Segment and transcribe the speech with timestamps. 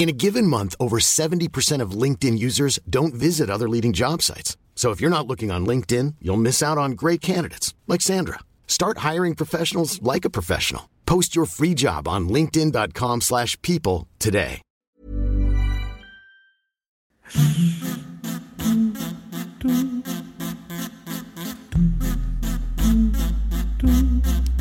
[0.00, 4.56] In a given month, over 70% of LinkedIn users don't visit other leading job sites.
[4.74, 8.38] So if you're not looking on LinkedIn, you'll miss out on great candidates like Sandra.
[8.66, 10.88] Start hiring professionals like a professional.
[11.04, 14.62] Post your free job on linkedin.com/people today.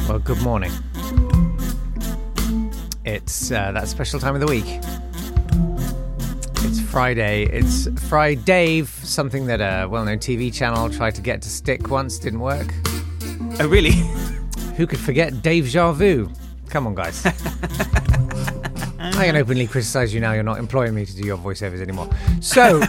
[0.09, 0.71] Well, good morning.
[3.05, 5.09] It's uh, that special time of the week.
[6.89, 7.43] Friday.
[7.43, 11.89] It's Friday Dave, something that a well known TV channel tried to get to stick
[11.89, 12.73] once, didn't work.
[13.59, 13.91] Oh, really?
[14.75, 16.36] Who could forget Dave Jarvu?
[16.69, 17.23] Come on, guys.
[18.99, 20.33] I can openly criticise you now.
[20.33, 22.09] You're not employing me to do your voiceovers anymore.
[22.41, 22.81] So,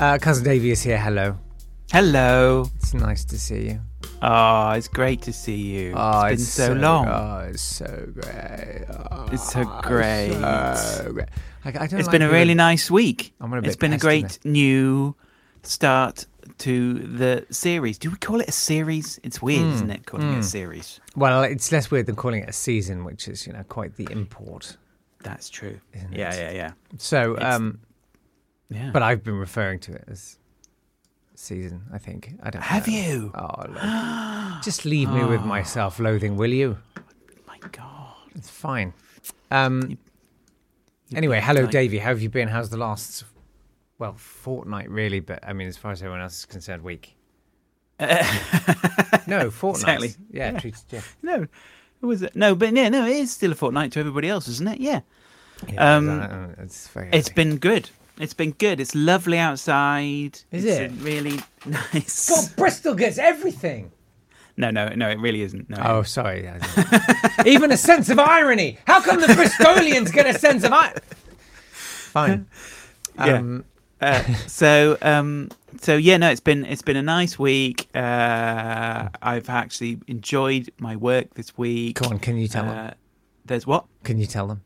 [0.04, 0.98] uh, cousin Davey is here.
[0.98, 1.38] Hello.
[1.92, 2.64] Hello.
[2.76, 3.80] It's nice to see you.
[4.22, 5.92] Oh, it's great to see you.
[5.94, 7.06] Oh, it's been so, long.
[7.06, 8.86] Oh, it's so great.
[8.88, 10.32] Oh, It's so great.
[10.32, 11.28] so great.
[11.66, 13.34] I, I don't It's like been a really nice week.
[13.42, 15.14] I'm a bit It's been a great new
[15.64, 16.24] start
[16.60, 17.98] to the series.
[17.98, 19.20] Do we call it a series?
[19.22, 19.74] It's weird, Hmm.
[19.74, 20.40] isn't it, calling it a hmm.
[20.40, 20.98] series?
[21.14, 24.08] Well, it's less weird than calling it a season, which is you know quite the
[24.10, 24.78] import.
[25.22, 25.78] That's true.
[25.92, 26.40] Isn't Yeah, it?
[26.40, 26.72] yeah, yeah.
[26.96, 27.80] So, It's- um,
[28.70, 28.92] Yeah.
[28.94, 30.38] but I've been referring to it as
[31.34, 31.82] season.
[31.92, 32.62] I think I don't.
[32.62, 32.92] Have know.
[32.94, 33.32] you?
[33.34, 34.62] Oh, look.
[34.62, 36.78] just leave me with my self-loathing, will you?
[37.46, 38.14] my God.
[38.34, 38.92] It's fine.
[39.50, 39.98] Um.
[41.14, 41.98] Anyway, hello, like- Davey.
[41.98, 42.48] How have you been?
[42.48, 43.24] How's the last,
[43.98, 45.20] well, fortnight really?
[45.20, 47.14] But I mean, as far as everyone else is concerned, week.
[49.26, 50.02] no, fortnight.
[50.02, 50.14] Exactly.
[50.30, 50.58] Yeah, Yeah.
[50.60, 51.02] treated.
[51.22, 51.46] No.
[52.00, 52.34] Who was it?
[52.34, 54.80] No, but yeah, no, it is still a fortnight to everybody else, isn't it?
[54.80, 55.00] Yeah.
[55.68, 57.90] Yeah, Um, uh, it's very It's been good.
[58.22, 58.80] It's been good.
[58.80, 60.38] It's lovely outside.
[60.50, 60.92] Is it's it?
[61.02, 62.28] really nice.
[62.30, 63.90] God, Bristol gets everything.
[64.56, 65.68] No, no, no, it really isn't.
[65.70, 65.78] No.
[65.82, 66.48] Oh, sorry.
[67.46, 68.78] Even a sense of irony.
[68.86, 71.00] How come the Bristolians get a sense of irony?
[71.72, 72.46] Fine.
[73.18, 73.36] Yeah.
[73.38, 73.64] Um,
[74.00, 75.48] Uh, so, um,
[75.80, 77.88] so yeah, no, it's been it's been a nice week.
[77.94, 82.00] Uh, I've actually enjoyed my work this week.
[82.00, 82.94] Go on, can you tell Uh, them?
[83.44, 83.84] there's what?
[84.02, 84.62] Can you tell them?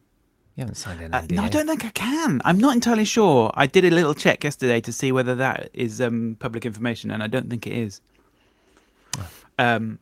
[0.57, 2.41] You haven't signed an Uh, no, I don't think I can.
[2.45, 3.51] I'm not entirely sure.
[3.55, 7.23] I did a little check yesterday to see whether that is um, public information, and
[7.23, 8.01] I don't think it is.
[9.59, 9.99] Um,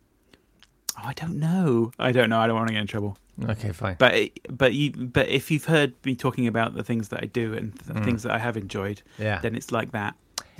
[0.96, 1.90] oh, I don't know.
[1.98, 2.38] I don't know.
[2.38, 3.18] I don't want to get in trouble.
[3.48, 3.96] Okay, fine.
[3.98, 7.52] But but you but if you've heard me talking about the things that I do
[7.52, 9.24] and the things that I have enjoyed, Mm.
[9.24, 9.40] Yeah.
[9.40, 10.14] then it's like that.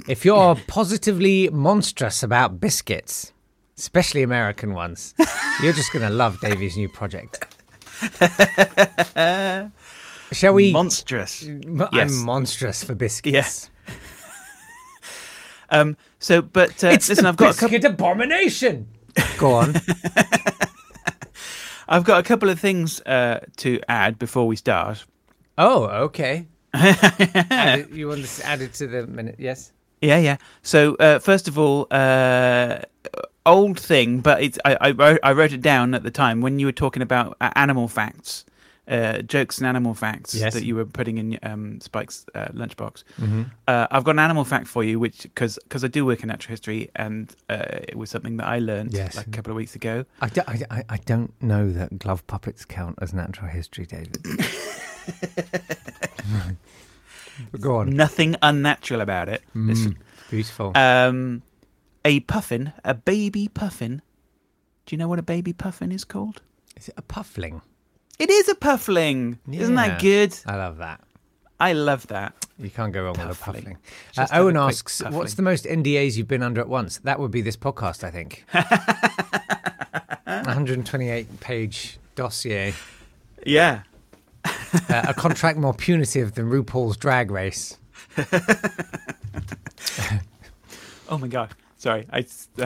[0.08, 3.32] If you're positively monstrous about biscuits,
[3.78, 5.14] especially American ones,
[5.62, 7.46] you're just going to love Davey's new project.
[10.34, 10.72] Shall we?
[10.72, 11.46] Monstrous.
[11.46, 12.10] M- Yes.
[12.12, 13.34] I'm monstrous for biscuits.
[13.34, 13.70] Yes.
[15.70, 15.96] Um.
[16.18, 18.86] So, but uh, It's listen, I've got a couple, biscuit abomination.
[19.38, 19.74] Go on.
[21.88, 25.04] I've got a couple of things uh, to add before we start.
[25.58, 26.46] Oh, okay.
[27.92, 29.36] you want to add it to the minute?
[29.38, 29.72] Yes.
[30.00, 30.36] Yeah, yeah.
[30.62, 32.78] So uh, first of all, uh,
[33.46, 36.58] old thing, but it's I, I wrote I wrote it down at the time when
[36.58, 38.44] you were talking about uh, animal facts,
[38.86, 40.52] uh, jokes and animal facts Yes.
[40.54, 43.02] that you were putting in um, Spike's uh, lunchbox.
[43.66, 46.28] Uh, I've got an animal fact for you, which because because I do work in
[46.28, 49.16] natural history, and uh, it was something that I learned Yes.
[49.16, 50.04] like a couple of weeks ago.
[50.20, 54.18] I, do, I, I- I don't know that glove puppets count as natural history, David.
[57.60, 57.90] Go on.
[57.90, 59.42] Nothing unnatural about it.
[59.54, 59.98] Listen.
[60.30, 60.72] Beautiful.
[60.76, 61.42] Um,
[62.04, 64.02] a puffin, a baby puffin.
[64.86, 66.42] Do you know what a baby puffin is called?
[66.76, 67.62] Is it a puffling?
[68.18, 69.38] It is a puffling.
[69.50, 70.36] Isn't that good?
[70.46, 71.00] I love that.
[71.60, 72.34] I love that.
[72.58, 73.62] You can't go wrong with a Puffling.
[73.62, 73.76] puffling.
[73.76, 76.68] Uh, Just have a Owen quick asks, "What's the most NDAs you've been under at
[76.68, 78.44] once?" That would be this podcast, I think.
[80.24, 82.74] 128 page dossier,
[83.44, 83.82] Yeah.
[84.44, 84.50] uh,
[85.08, 87.78] a contract more punitive than RuPaul's Drag Race.
[91.08, 91.50] Oh my god.
[91.76, 92.06] Sorry.
[92.10, 92.20] I.
[92.20, 92.24] Uh,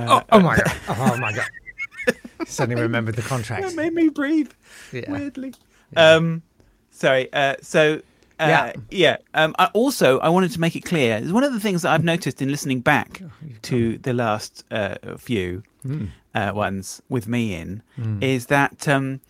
[0.08, 0.72] Oh, oh my god!
[0.88, 1.46] Oh my god!
[2.46, 3.62] Suddenly remembered the contract.
[3.64, 4.50] That made me breathe
[4.92, 5.10] Yeah.
[5.10, 5.54] weirdly.
[5.96, 6.42] Um.
[6.90, 7.32] Sorry.
[7.32, 7.56] Uh.
[7.62, 8.02] So.
[8.40, 8.72] Uh, Yeah.
[8.92, 9.16] yeah.
[9.34, 11.20] Um, I also, I wanted to make it clear.
[11.22, 13.20] One of the things that I've noticed in listening back
[13.62, 16.04] to the last uh, few Hmm.
[16.36, 17.82] uh, ones with me in
[18.20, 19.20] is that um,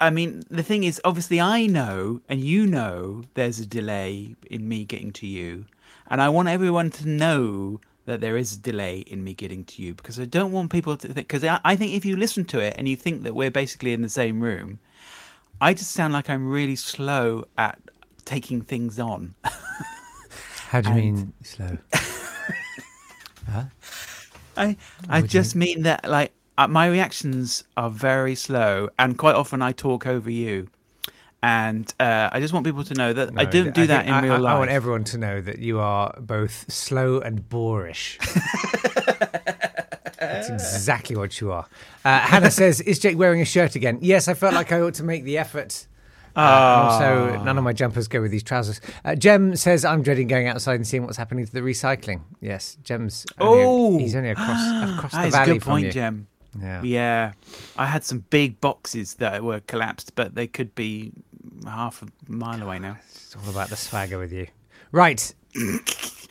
[0.00, 4.68] I mean, the thing is, obviously, I know and you know there's a delay in
[4.68, 5.64] me getting to you,
[6.08, 7.80] and I want everyone to know
[8.10, 10.96] that there is a delay in me getting to you because I don't want people
[10.96, 11.28] to think.
[11.28, 13.92] Because I, I think if you listen to it and you think that we're basically
[13.92, 14.78] in the same room,
[15.60, 17.78] I just sound like I'm really slow at
[18.24, 19.34] taking things on.
[20.68, 21.78] How do you And- mean slow?
[23.50, 23.64] huh?
[24.56, 24.76] I
[25.08, 29.72] I just mean that like uh, my reactions are very slow, and quite often I
[29.72, 30.68] talk over you.
[31.42, 34.12] And uh, I just want people to know that I No, don't do that in
[34.12, 34.54] I- real I, life.
[34.54, 38.18] I want everyone to know that you are both slow and boorish.
[40.18, 41.66] That's exactly what you are.
[42.04, 44.94] Uh, Hannah says, "Is Jake wearing a shirt again?" Yes, I felt like I ought
[44.94, 45.86] to make the effort.
[46.36, 48.80] Uh, also, none of my jumpers go with these trousers.
[49.04, 52.76] Uh, Jem says, "I'm dreading going outside and seeing what's happening to the recycling." Yes,
[52.84, 53.26] Jem's.
[53.38, 53.98] Oh!
[53.98, 55.92] he's only across across the is a valley good from point, you.
[55.92, 56.26] Jem.
[56.60, 56.82] Yeah.
[56.82, 57.32] Yeah,
[57.78, 61.12] I had some big boxes that were collapsed, but they could be
[61.64, 62.96] half a mile away now.
[63.10, 64.46] It's all about the swagger with you.
[64.92, 65.32] Right.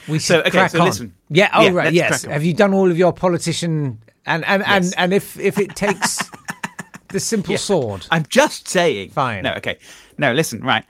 [0.07, 0.85] We should So, okay, crack so on.
[0.87, 1.13] listen.
[1.29, 1.49] Yeah.
[1.53, 1.93] Oh, Yeah, right.
[1.93, 2.23] Yes.
[2.23, 4.93] Have you done all of your politician and and and, Yes.
[4.97, 6.19] and if if it takes
[7.09, 8.05] the simple sword?
[8.11, 9.09] I'm just saying.
[9.11, 9.43] Fine.
[9.43, 9.77] No, okay.
[10.17, 10.83] No, listen, right.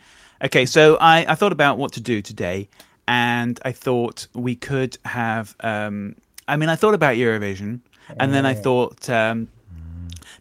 [0.43, 2.69] Okay, so I, I thought about what to do today,
[3.07, 5.55] and I thought we could have.
[5.59, 6.15] Um,
[6.47, 7.81] I mean, I thought about Eurovision,
[8.19, 9.49] and then I thought, um,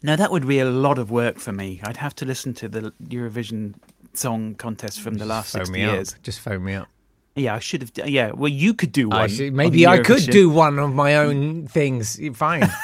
[0.02, 1.80] no, that would be a lot of work for me.
[1.84, 3.74] I'd have to listen to the Eurovision
[4.14, 6.14] song contest from the last phone 60 me years.
[6.14, 6.22] up.
[6.22, 6.88] Just phone me up.
[7.36, 7.92] Yeah, I should have.
[8.08, 9.20] Yeah, well, you could do one.
[9.20, 12.18] I should, maybe I could do one of my own things.
[12.36, 12.68] Fine.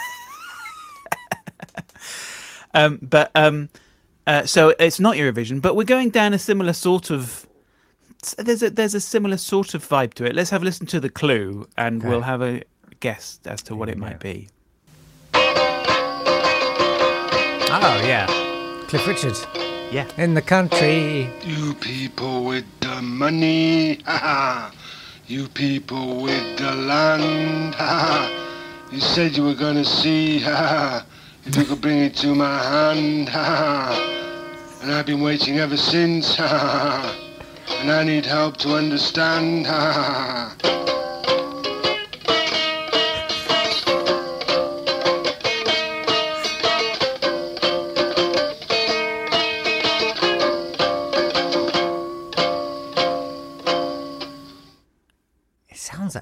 [2.76, 3.68] Um, but um,
[4.26, 7.46] uh, so it's not Eurovision, but we're going down a similar sort of.
[8.36, 10.34] There's a there's a similar sort of vibe to it.
[10.34, 12.08] Let's have a listen to the clue, and Okay.
[12.08, 12.62] we'll have a
[12.98, 14.48] guess as to what it might be.
[17.82, 18.26] Oh yeah.
[18.88, 19.36] Cliff Richard
[19.90, 20.06] Yeah.
[20.16, 21.30] in the country.
[21.44, 24.72] You people with the money, ha ha.
[25.26, 28.30] You people with the land, ha ha.
[28.92, 31.06] You said you were gonna see, ha ha.
[31.46, 34.80] If you could bring it to my hand, ha ha.
[34.82, 37.20] And I've been waiting ever since, ha ha.
[37.80, 39.66] And I need help to understand,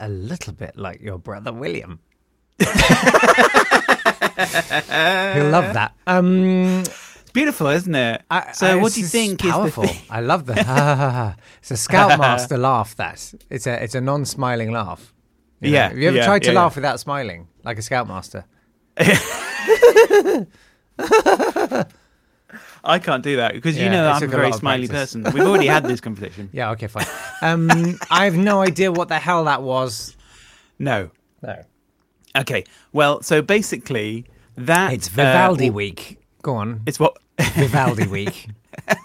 [0.02, 2.00] a little bit like your brother William.
[2.58, 2.69] He'll
[5.49, 5.93] love that.
[6.06, 8.22] Um, It's beautiful, isn't it?
[8.31, 9.84] I- so, I- what do you think Powerful.
[9.84, 10.06] is the thing?
[10.10, 10.54] I love the.
[11.60, 12.94] it's a Scoutmaster laugh.
[12.96, 15.14] That it's a it's a non-smiling laugh.
[15.60, 15.75] You know?
[15.76, 16.81] Yeah, Have you ever yeah, tried to yeah, laugh yeah.
[16.81, 18.44] without smiling, like a Scoutmaster?
[22.84, 25.14] I can't do that because you know I'm a very smiley practice.
[25.14, 25.32] person.
[25.32, 26.50] We've already had this conversation.
[26.52, 26.70] Yeah.
[26.73, 26.88] Okay.
[26.88, 27.06] Fine.
[27.40, 30.17] Um, I have no idea what the hell that was.
[30.79, 31.11] No.
[31.43, 31.62] No.
[32.37, 32.64] Okay.
[32.93, 34.25] Well, so basically
[34.56, 36.19] that It's Vivaldi uh, week.
[36.43, 36.82] Go on.
[36.87, 38.49] It's what Vivaldi week.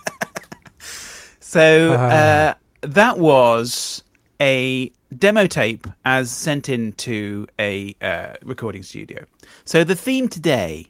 [1.40, 2.10] So Ah.
[2.12, 4.04] uh, that was
[4.42, 9.24] a demo tape as sent into a uh, recording studio.
[9.64, 10.88] So the theme today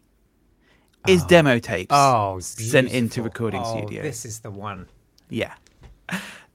[1.08, 4.02] is demo tapes Oh, sent into recording oh, studio.
[4.04, 4.88] This is the one.
[5.30, 5.54] Yeah.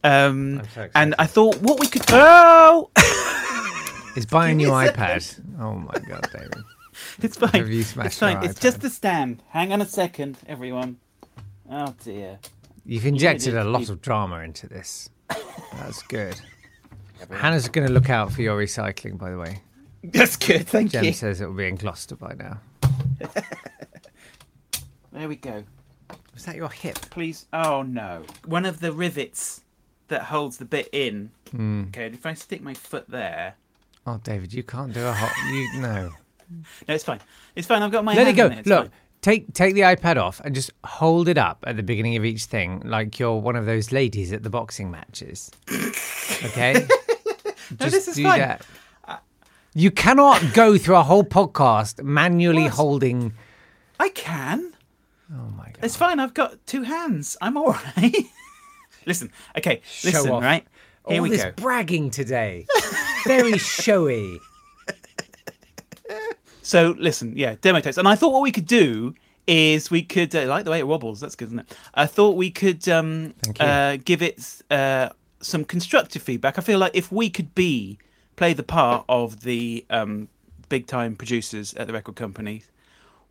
[0.04, 1.15] Um, so and.
[1.19, 2.03] I thought what we could.
[2.08, 2.91] Oh,
[4.17, 5.41] Is buy a new iPad.
[5.60, 6.65] Oh my god, David.
[7.22, 7.50] it's fine.
[7.53, 8.43] Have you It's smashed fine.
[8.43, 8.82] your It's just iPad?
[8.82, 9.43] the stand.
[9.48, 10.98] Hang on a second, everyone.
[11.70, 12.38] Oh dear.
[12.84, 15.08] You've injected a lot of drama into this.
[15.74, 16.38] That's good.
[17.31, 19.60] Hannah's going to look out for your recycling, by the way.
[20.03, 20.67] That's good.
[20.67, 21.12] Thank Jem you.
[21.12, 22.58] says it will be in Gloucester by now.
[25.12, 25.64] There we go.
[26.34, 26.98] Was that your hip?
[27.10, 27.46] Please.
[27.52, 28.24] Oh no.
[28.46, 29.60] One of the rivets
[30.08, 31.31] that holds the bit in.
[31.50, 31.84] Hmm.
[31.88, 32.06] Okay.
[32.06, 33.54] If I stick my foot there.
[34.06, 35.32] Oh, David, you can't do a hot.
[35.52, 36.10] You no.
[36.86, 37.20] No, it's fine.
[37.56, 37.81] It's fine.
[37.82, 38.14] I've got my.
[38.14, 38.44] Let it go.
[38.46, 38.90] on It's Look, fine.
[39.22, 42.44] take take the iPad off and just hold it up at the beginning of each
[42.44, 45.50] thing, like you're one of those ladies at the boxing matches.
[46.44, 46.86] Okay.
[47.81, 48.40] No, this is do fine.
[48.40, 48.66] that.
[49.72, 52.72] You cannot go through a whole podcast manually What?
[52.72, 53.32] holding.
[53.98, 54.71] I can.
[55.32, 55.79] Oh my god!
[55.82, 56.20] It's fine.
[56.20, 57.36] I've got two hands.
[57.41, 58.15] I'm all right.
[59.06, 59.31] listen.
[59.56, 59.81] Okay.
[60.05, 60.31] Listen.
[60.31, 60.43] off.
[60.43, 60.67] Right.
[61.08, 61.53] Here All we this go.
[61.56, 62.67] bragging today,
[63.27, 64.39] very showy.
[66.65, 67.98] So listen, yeah, demo tapes.
[67.98, 69.15] And I thought what we could do
[69.46, 71.20] is we could uh, I like the way it wobbles.
[71.20, 71.77] That's good, isn't it?
[71.94, 73.67] I thought we could um, Thank you.
[73.67, 75.08] uh, give it uh,
[75.41, 76.58] some constructive feedback.
[76.58, 77.98] I feel like if we could be
[78.36, 80.29] play the part of the um,
[80.69, 82.62] big time producers at the record company,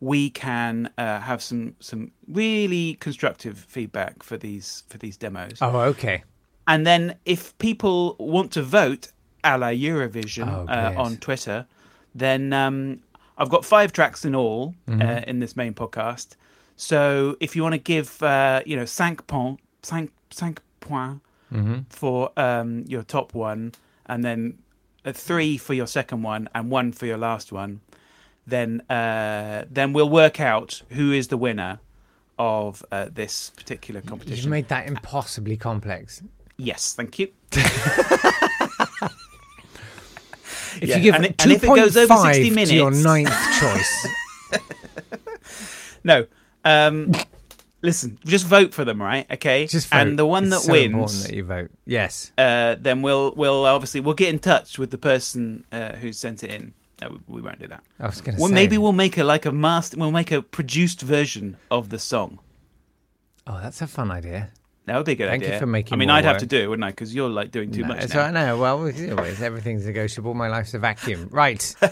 [0.01, 5.57] we can uh, have some some really constructive feedback for these for these demos.
[5.61, 6.23] Oh, okay.
[6.67, 9.11] And then if people want to vote
[9.43, 11.65] a la Eurovision Oh, uh, on Twitter,
[12.13, 12.99] then um,
[13.37, 15.01] I've got five tracks in all Mm-hmm.
[15.01, 16.35] uh, in this main podcast.
[16.77, 21.21] So if you want to give, uh, you know, cinq, pon, cinq, cinq points
[21.53, 21.79] Mm-hmm.
[21.89, 23.73] for um, your top one,
[24.05, 24.57] and then
[25.05, 27.81] three for your second one, and one for your last one,
[28.51, 31.79] then uh, then we'll work out who is the winner
[32.37, 34.43] of uh, this particular competition.
[34.43, 36.21] You've made that impossibly complex.
[36.57, 37.29] Yes, thank you.
[40.81, 42.91] If Yeah, you give and it- and if it goes over 2.5 60 to your
[42.91, 44.07] ninth choice,
[46.03, 46.25] No.
[46.63, 47.11] Um,
[47.81, 49.29] listen, just vote for them, right?
[49.29, 49.67] Okay.
[49.67, 49.97] just vote.
[49.97, 51.71] and the one It's that so important wins, that you vote.
[51.85, 52.31] Yes.
[52.37, 56.43] uh, then we'll we'll obviously we'll get in touch with the person uh, who sent
[56.43, 56.73] it in.
[57.01, 57.83] No, we- won't do that.
[57.99, 58.53] I was going to Well, say.
[58.55, 59.97] maybe we'll make a like a master.
[59.97, 62.39] We'll make a produced version of the song.
[63.47, 64.49] Oh, that's a fun idea.
[64.85, 66.39] That would be a good Thank you for making I mean, more I'd have work.
[66.41, 66.89] to do it, wouldn't I?
[66.89, 68.19] Because you're like doing too No, much it's now.
[68.27, 68.45] all right.
[68.47, 68.87] No, well,
[69.41, 70.33] everything's negotiable.
[70.33, 71.27] My life's a vacuum.
[71.31, 71.75] Right.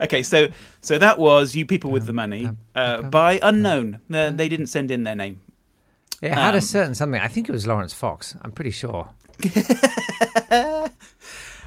[0.00, 0.48] Okay, so
[0.80, 4.00] so that was you people with the money uh, by unknown.
[4.12, 5.40] Uh, they didn't send in their name.
[6.20, 7.20] It had a Um, certain something.
[7.20, 8.34] I think it was Laurence Fox.
[8.42, 9.08] I'm pretty sure.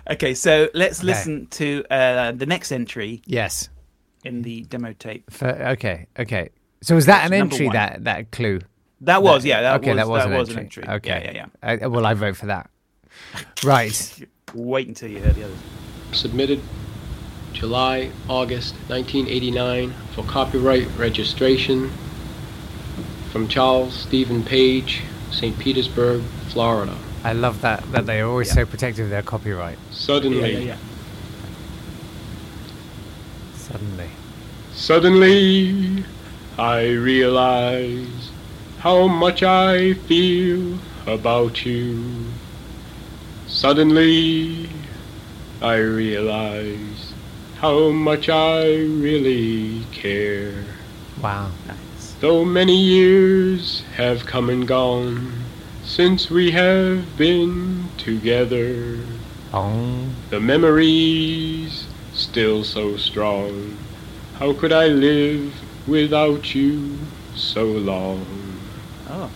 [0.09, 1.07] Okay, so let's Okay.
[1.07, 3.69] listen to uh, the next entry Yes.
[4.23, 5.29] in the demo tape.
[5.31, 6.07] For, okay.
[6.17, 6.49] Okay.
[6.81, 7.69] So was that an entry?
[7.69, 8.61] That that clue?
[9.01, 10.83] That was, yeah, that okay, was, that was, an, was entry.
[10.83, 11.11] an entry.
[11.11, 11.31] Okay.
[11.35, 12.69] Yeah, yeah, Uh, well, I vote for that.
[13.63, 14.25] Right.
[14.53, 15.57] Wait until you hear the others.
[16.13, 16.61] submitted
[17.53, 21.91] July, August 1989 for copyright registration
[23.31, 25.57] from Charles Stephen Page, St.
[25.59, 26.95] Petersburg, Florida.
[27.23, 29.77] I love that that they are always so protective of their copyright.
[29.91, 30.77] Suddenly, yeah.
[33.55, 34.09] Suddenly.
[34.73, 36.05] suddenly,
[36.57, 38.31] I realize
[38.79, 42.25] how much I feel about you.
[43.47, 44.69] Suddenly,
[45.61, 47.13] I realize
[47.57, 50.63] how much I really care.
[51.21, 51.51] Wow.
[52.19, 55.46] Though many years have come and gone
[55.87, 58.99] since we have been together,
[59.51, 60.13] Bong.
[60.29, 63.77] the memories still so strong.
[64.35, 65.53] How could I live
[65.87, 66.97] without you
[67.35, 68.25] so long?
[69.09, 69.29] Oh,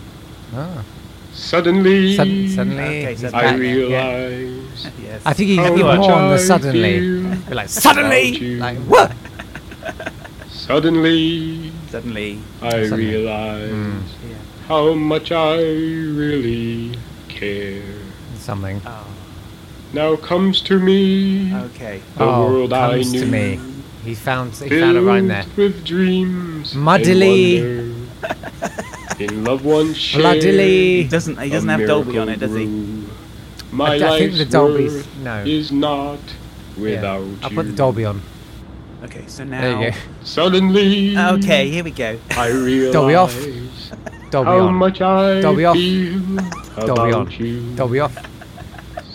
[0.54, 0.84] Ah.
[1.32, 2.84] Suddenly, Sud- suddenly.
[2.84, 3.40] Okay, he's suddenly.
[3.40, 3.56] I back.
[3.56, 3.72] Yeah.
[3.72, 5.22] realize yes.
[5.24, 7.00] I think you how can more on the suddenly.
[7.48, 8.56] like suddenly.
[8.60, 9.12] Like what?
[10.52, 13.04] Suddenly, Suddenly, I Suddenly.
[13.04, 13.72] realize
[14.28, 14.36] yeah.
[14.68, 16.96] How much I really
[17.28, 17.82] care.
[18.36, 18.80] Something.
[18.86, 19.06] Oh,
[19.92, 22.00] Now comes to me okay.
[22.16, 23.20] the oh, world I comes knew.
[23.20, 23.60] to me.
[24.04, 24.52] He found.
[24.54, 25.42] He found a rhyme there.
[25.44, 27.92] filled with dreams Muddily.
[29.20, 31.02] In love one shared, Bloodily.
[31.02, 31.38] He doesn't.
[31.38, 32.66] He a doesn't have Dolby on it, does he?
[33.70, 35.44] My I- I think the Dolby's- no.
[35.44, 36.18] is not
[36.76, 36.82] Yeah.
[36.82, 38.20] without I'll put the Dolby on.
[39.04, 39.60] Okay, so now.
[39.60, 39.96] There you go.
[40.24, 42.18] Suddenly, Okay, here we go.
[42.30, 43.36] I realize Dolby off.
[44.32, 44.74] Dolby how on.
[44.74, 45.76] much I Dolby off.
[45.76, 46.18] feel
[46.86, 47.30] Dolby about on.
[47.32, 47.74] you.
[47.76, 48.16] Dolby off.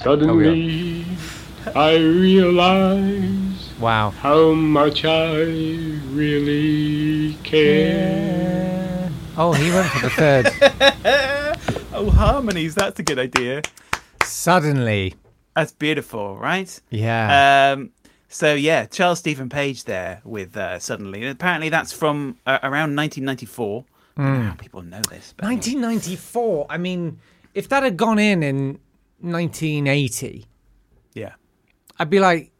[0.03, 1.05] Suddenly,
[1.75, 4.11] I realize Wow.
[4.11, 5.41] how much I
[6.11, 9.11] really care.
[9.37, 11.53] Oh, he went for the third.
[11.99, 12.75] Oh, harmonies.
[12.75, 13.63] That's a good idea.
[14.23, 15.15] Suddenly.
[15.55, 16.79] That's beautiful, right?
[16.91, 17.73] Yeah.
[17.75, 17.89] Um,
[18.29, 21.25] so yeah, Charles Stephen Page there with uh, suddenly.
[21.25, 23.83] Apparently, that's from uh, around 1994.
[24.17, 24.41] Know hmm.
[24.41, 26.67] how people know this, but 1994.
[26.69, 27.19] I mean,
[27.53, 28.79] if that had gone in in
[29.19, 30.45] 1980,
[31.13, 31.33] yeah,
[31.99, 32.51] I'd be like,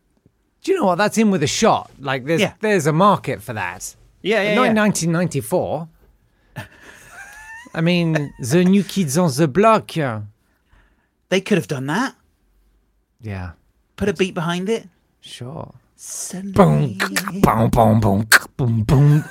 [0.61, 0.97] do you know what?
[0.97, 1.89] That's in with a shot.
[1.99, 2.53] Like, there's Yeah.
[2.59, 3.95] there's a market for that.
[4.21, 4.55] yeah, But yeah.
[4.55, 4.69] not yeah.
[4.69, 5.87] in 1994.
[7.73, 9.91] I mean, the new kids on the block.
[11.29, 12.15] They could have done that.
[13.21, 13.51] Yeah.
[13.95, 14.87] Put a beat behind it.
[15.21, 15.73] Sure.
[16.53, 16.93] Boom,
[17.41, 19.23] boom, boom, boom, boom, boom.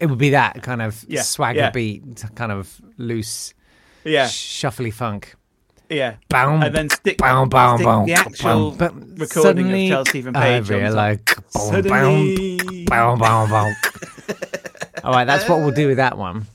[0.00, 1.70] It would be that kind of Yeah, swagger yeah.
[1.70, 3.52] beat, kind of loose,
[4.04, 5.34] Yeah, shuffly funk.
[5.90, 6.16] yeah.
[6.30, 9.14] Boom, And then stick, boom, boom, stick boom, the actual boom, boom.
[9.18, 10.66] recording Suddenly, of Charles Stephen Page.
[10.66, 10.70] top.
[10.70, 11.18] realize,
[11.52, 12.34] boom, boom,
[12.86, 13.74] boom, boom, boom.
[15.04, 16.46] All right, that's what we'll do with that one.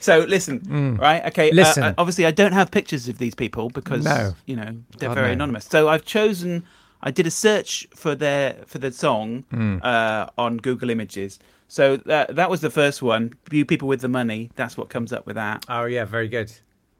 [0.00, 1.26] So listen, right?
[1.26, 1.50] Okay.
[1.50, 1.84] uh, Listen.
[1.84, 4.34] uh, obviously, I don't have pictures of these people because No.
[4.46, 5.32] you know they're God, very no.
[5.34, 5.66] anonymous.
[5.66, 6.64] So I've chosen.
[7.06, 9.76] I did a search for their for the song Hmm.
[9.82, 11.38] uh, on Google Images.
[11.68, 13.34] So that that was the first one.
[13.52, 14.50] You people with the money.
[14.56, 15.64] That's what comes up with that.
[15.68, 16.50] Oh yeah, very good.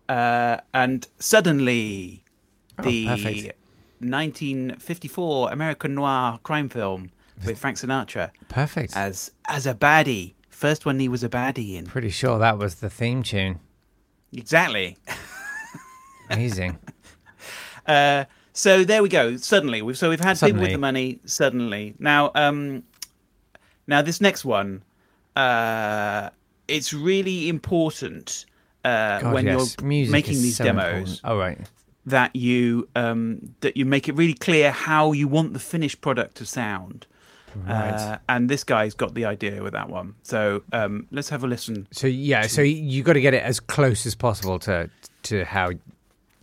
[0.08, 2.22] Uh, and suddenly,
[2.82, 3.52] the Oh, perfect.
[4.00, 7.10] 1954 American noir crime film
[7.46, 8.96] with Frank Sinatra Perfect.
[8.96, 10.34] as as a baddie.
[10.50, 11.86] First one he was a baddie in.
[11.86, 13.60] Pretty sure that was the theme tune.
[14.32, 14.96] Exactly.
[16.30, 16.78] Amazing.
[17.86, 19.36] Uh, so there we go.
[19.36, 21.18] Suddenly, we've so we've had people with the money.
[21.26, 22.84] Suddenly, now, um,
[23.88, 24.82] now this next one,
[25.34, 26.30] uh,
[26.68, 28.46] it's really important
[28.84, 29.76] uh, God, when yes.
[29.78, 31.20] you're Music making these so demos important.
[31.24, 31.58] Oh, right.
[32.06, 36.36] that you um, that you make it really clear how you want the finished product
[36.36, 37.06] to sound.
[37.56, 37.90] Right.
[37.90, 40.14] Uh, and this guy's got the idea with that one.
[40.22, 41.86] So um, let's have a listen.
[41.90, 44.90] So yeah, so you got to get it as close as possible to
[45.24, 45.70] to how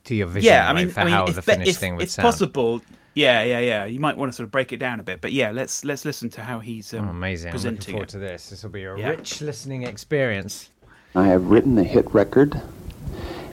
[0.05, 0.51] to your vision.
[0.51, 2.03] yeah, I right, mean, for I mean, how if, the be- finished if thing would
[2.03, 2.25] it's sound.
[2.25, 2.81] possible,
[3.13, 3.85] yeah, yeah, yeah.
[3.85, 6.05] You might want to sort of break it down a bit, but yeah, let's let's
[6.05, 7.49] listen to how he's um, Oh, amazing!
[7.49, 8.11] I'm looking presenting forward it.
[8.11, 8.49] to this.
[8.49, 9.09] This will be a Yeah.
[9.09, 10.69] rich listening experience.
[11.15, 12.53] I have written a hit record,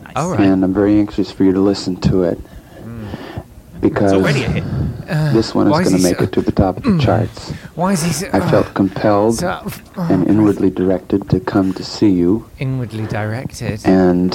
[0.02, 0.12] Nice.
[0.16, 0.40] All right.
[0.40, 2.38] and I'm very anxious for you to listen to it.
[2.38, 3.06] Hmm.
[3.80, 4.64] Because It's already a hit.
[5.08, 6.90] Uh, this one is is going to make so- it to the top of the
[6.90, 6.98] hmm.
[7.00, 7.50] charts.
[7.74, 11.72] Why is he so, I felt uh, compelled so and uh, inwardly directed to come
[11.74, 13.84] to see you, inwardly directed?
[13.86, 14.34] and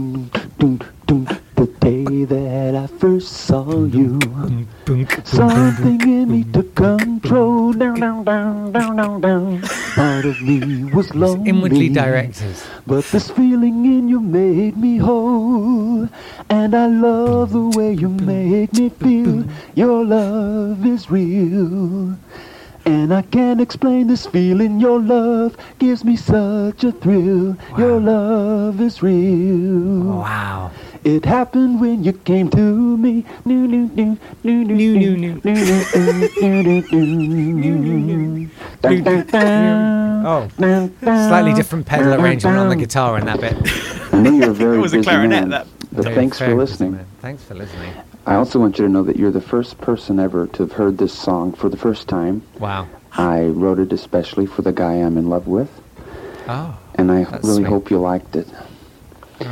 [3.01, 4.19] first saw you,
[5.25, 7.73] something in me took control.
[7.73, 9.61] Down, down, down, down, down, down.
[9.95, 11.49] Part of me was lonely.
[11.49, 12.55] Inwardly directed.
[12.85, 16.09] But this feeling in you made me whole.
[16.51, 19.45] And I love the way you make me feel.
[19.73, 22.15] Your love is real.
[22.85, 24.79] And I can't explain this feeling.
[24.79, 27.55] Your love gives me such a thrill.
[27.77, 30.17] Your love is real.
[30.19, 30.71] Wow.
[31.03, 33.25] It happened when you came to me.
[33.45, 38.49] New, new, new, new, new, new, new, new, new, new, new.
[38.83, 41.27] Oh, Dun, dun.
[41.29, 42.83] slightly different pedal Dun, arrangement on the dun.
[42.83, 43.55] guitar in that bit.
[44.13, 46.37] I know you're a very It was a busy clarinet, man, that- but Very thanks
[46.37, 46.89] for fair, listening.
[46.93, 47.07] isn't it?
[47.21, 47.93] Thanks for listening.
[48.25, 50.97] I also want you to know that you're the first person ever to have heard
[50.97, 52.43] this song for the first time.
[52.59, 52.87] Wow.
[53.13, 55.69] I wrote it especially for the guy I'm in love with,
[56.47, 56.77] Oh.
[56.95, 57.67] and I That's really sweet.
[57.69, 58.47] hope you liked it.
[59.41, 59.45] Oh.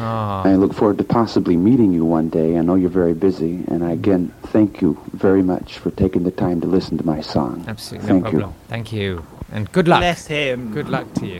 [0.45, 2.57] I look forward to possibly meeting you one day.
[2.57, 6.31] I know you're very busy, and I again thank you very much for taking the
[6.31, 7.65] time to listen to my song.
[7.67, 8.53] Absolutely Thank no you.
[8.67, 9.25] Thank you.
[9.51, 9.99] And good luck.
[10.01, 10.71] Bless him.
[10.73, 11.39] Good luck to you.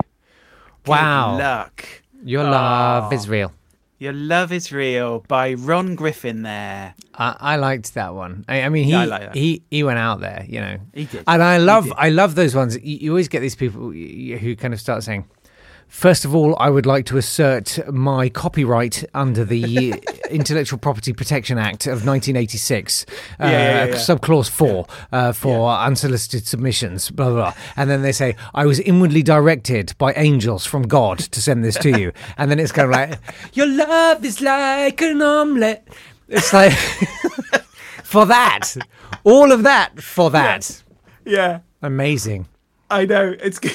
[0.87, 0.87] Wow.
[0.87, 1.37] Good Wow.
[1.37, 1.85] luck.
[2.25, 3.53] Your love is real.
[3.99, 6.43] Your love is real by Ron Griffin.
[6.43, 6.95] There.
[7.15, 8.45] I, I liked that one.
[8.47, 10.77] I, I mean, he, Yeah, I like he he went out there, you know.
[10.93, 11.25] He did.
[11.27, 11.91] And I love.
[11.97, 12.77] I love those ones.
[12.81, 15.25] You, you always get these people who kind of start saying,
[15.89, 19.95] First of all, I would like to assert my copyright under the
[20.29, 23.95] Intellectual Property Protection Act of 1986, uh, Yeah, yeah, yeah.
[23.95, 27.53] subclause four, uh, for unsolicited submissions, blah, blah, blah.
[27.75, 31.75] And then they say, I was inwardly directed by angels from God to send this
[31.79, 32.13] to you.
[32.37, 33.19] and then it's kind of like,
[33.53, 35.85] Your love is like an omelette.
[36.29, 36.71] It's like,
[38.03, 38.75] for that.
[39.23, 40.81] All of that for that.
[41.25, 41.59] Yeah.
[41.81, 42.47] Amazing.
[42.91, 43.35] I know.
[43.41, 43.73] It's good.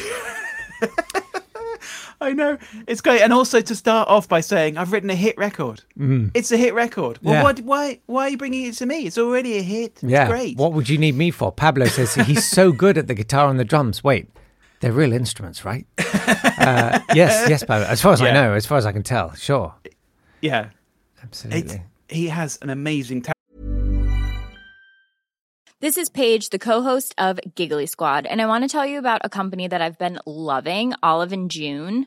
[2.24, 2.58] I know.
[2.86, 3.20] It's great.
[3.20, 5.82] And also to start off by saying, I've written a hit record.
[6.34, 7.18] It's a hit record.
[7.22, 7.36] Well, Mm.
[7.36, 7.42] Yeah.
[7.42, 7.52] why,
[7.86, 9.06] why, why are you bringing it to me?
[9.06, 9.92] It's already a hit.
[10.02, 10.26] It's Yeah.
[10.28, 10.56] great.
[10.56, 11.52] What would you need me for?
[11.52, 14.02] Pablo says he's so good at the guitar and the drums.
[14.02, 14.28] Wait,
[14.80, 15.86] they're real instruments, right?
[15.98, 17.86] uh, yes, yes, Pablo.
[17.86, 19.74] As far as I know, as far as I can tell, sure.
[20.40, 20.70] Yeah.
[21.22, 21.60] Absolutely.
[21.60, 21.76] It's,
[22.08, 23.34] he has an amazing talent.
[25.80, 29.20] This is Paige, the co-host of Giggly Squad, and I want to tell you about
[29.22, 32.06] a company that I've been loving, Olive and June.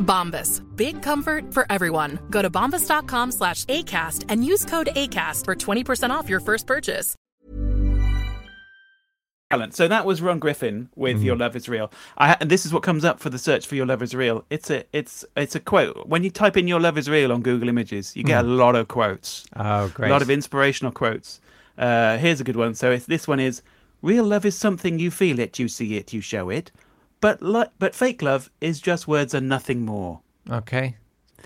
[0.00, 0.60] Bombas.
[0.76, 2.18] Big comfort for everyone.
[2.30, 7.14] Go to bombas.com slash ACAST and use code ACAST for 20% off your first purchase.
[9.72, 11.24] So that was Ron Griffin with Mm-hmm.
[11.24, 13.74] "Your Love Is Real." I, and this is what comes up for the search for
[13.74, 16.06] "Your Love Is Real." It's a it's it's a quote.
[16.06, 18.76] When you type in "Your Love Is Real" on Google Images, you get a lot
[18.76, 19.44] of quotes.
[19.56, 20.08] Oh, great.
[20.08, 21.40] A lot of inspirational quotes.
[21.76, 22.74] Uh, here's a good one.
[22.76, 23.60] So it's, this one is:
[24.02, 26.70] "Real love is something you feel it, you see it, you show it,
[27.20, 30.96] but li- but fake love is just words and nothing more." Okay.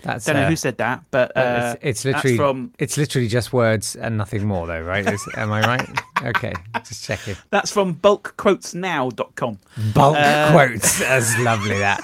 [0.03, 3.27] That's Don't know uh, who said that, but uh, it's, it's literally from it's literally
[3.29, 5.09] just words and nothing more, though, right?
[5.09, 5.89] Is, am I right?
[6.21, 7.35] Okay, just checking.
[7.49, 9.57] that's from bulkquotesnow.com.
[9.93, 10.99] Bulk Uh, quotes.
[11.07, 11.77] That's lovely.
[11.79, 12.03] That.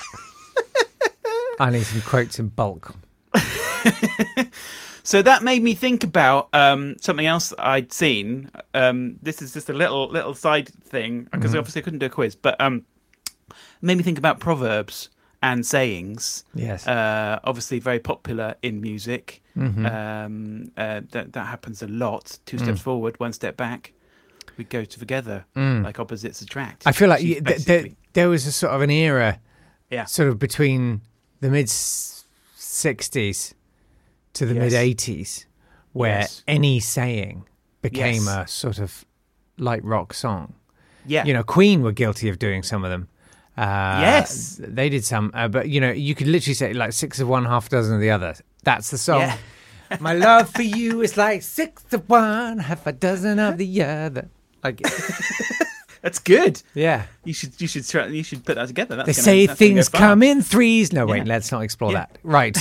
[1.60, 2.96] I need some quotes in bulk.
[5.04, 8.52] So that made me think about um, something else I'd seen.
[8.76, 11.58] Um, this is just a little little side thing because Mhm.
[11.58, 12.86] obviously I couldn't do a quiz, but um,
[13.82, 15.10] made me think about proverbs
[15.42, 16.44] and sayings.
[16.54, 16.88] Yes.
[16.88, 19.42] Uh, obviously, very popular in music.
[19.58, 19.86] Mhm.
[19.92, 22.40] Um, uh, that that happens a lot.
[22.46, 22.64] Two Mm.
[22.64, 23.94] steps forward, one step back.
[24.58, 25.84] We go together Mm.
[25.84, 26.86] like opposites attract.
[26.86, 29.40] I feel like you, th- th- there was a sort of an era,
[29.90, 30.06] Yeah.
[30.06, 31.02] sort of between
[31.40, 31.68] the mid
[32.58, 33.54] '60s
[34.34, 34.64] to the Yes.
[34.64, 35.46] mid '80s,
[35.94, 36.44] where Yes.
[36.48, 37.46] any saying
[37.82, 38.28] became Yes.
[38.28, 39.06] a sort of
[39.58, 40.54] light rock song.
[41.04, 41.26] Yeah.
[41.26, 43.08] you know, Queen were guilty of doing some of them.
[43.62, 44.60] Uh, Yes.
[44.60, 47.46] they did some, uh, but you know, you could literally say like six of one,
[47.46, 48.34] half a dozen of the other.
[48.64, 49.22] That's the song.
[49.22, 49.38] Yeah.
[50.00, 54.30] My love for you is like six of one, half a dozen of the other.
[54.64, 54.82] Like,
[56.02, 56.64] That's good.
[56.74, 57.04] yeah.
[57.24, 58.96] You should you should try, you should put that together.
[58.96, 60.92] That's They gonna- say that's gonna go things come in threes.
[60.92, 62.06] No, wait, let's not explore Yeah.
[62.08, 62.18] that.
[62.24, 62.58] Right.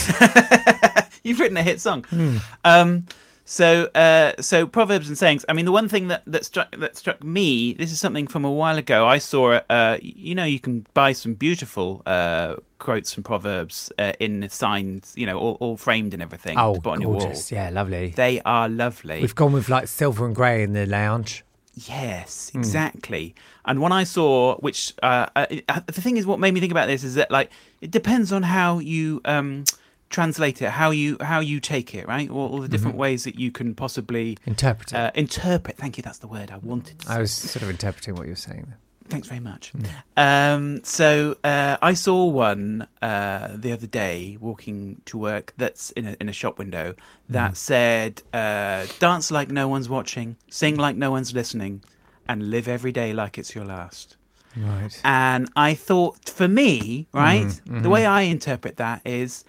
[1.24, 2.04] You've written a hit song.
[2.04, 2.36] Hmm.
[2.64, 3.06] Um,
[3.44, 5.44] so, uh, so proverbs and sayings.
[5.48, 7.72] I mean, the one thing that, that struck that struck me.
[7.74, 9.06] This is something from a while ago.
[9.06, 9.60] I saw.
[9.68, 15.12] Uh, you know, you can buy some beautiful uh, quotes from proverbs uh, in signs.
[15.16, 16.56] You know, all, all framed and everything.
[16.58, 17.20] oh, to on your wall.
[17.20, 17.50] gorgeous.
[17.50, 18.10] Yeah, lovely.
[18.10, 19.20] They are lovely.
[19.20, 21.44] We've gone with like silver and grey in the lounge.
[21.74, 22.58] Yes, Hmm.
[22.58, 23.34] exactly.
[23.64, 26.72] And one I saw, which uh, uh, uh, the thing is, what made me think
[26.72, 27.50] about this is that like
[27.80, 29.64] it depends on how you um,
[30.10, 32.28] translate it, how you how you take it, right?
[32.28, 34.96] All, all the different ways that you can possibly Interpret it.
[34.96, 35.76] uh, interpret.
[35.76, 36.02] Thank you.
[36.02, 36.98] That's the word I wanted.
[37.00, 38.64] to I was sort of interpreting what you were saying.
[38.68, 38.78] there.
[39.08, 39.72] Thanks very much.
[40.16, 45.52] Um, so uh, I saw one uh, the other day walking to work.
[45.56, 46.94] That's in a in a shop window
[47.28, 51.82] that said, uh, "Dance like no one's watching, sing like no one's listening,
[52.28, 54.16] and live every day like it's your last."
[54.56, 55.00] Right.
[55.04, 59.44] And I thought, for me, right, Mhm, the way I interpret that is.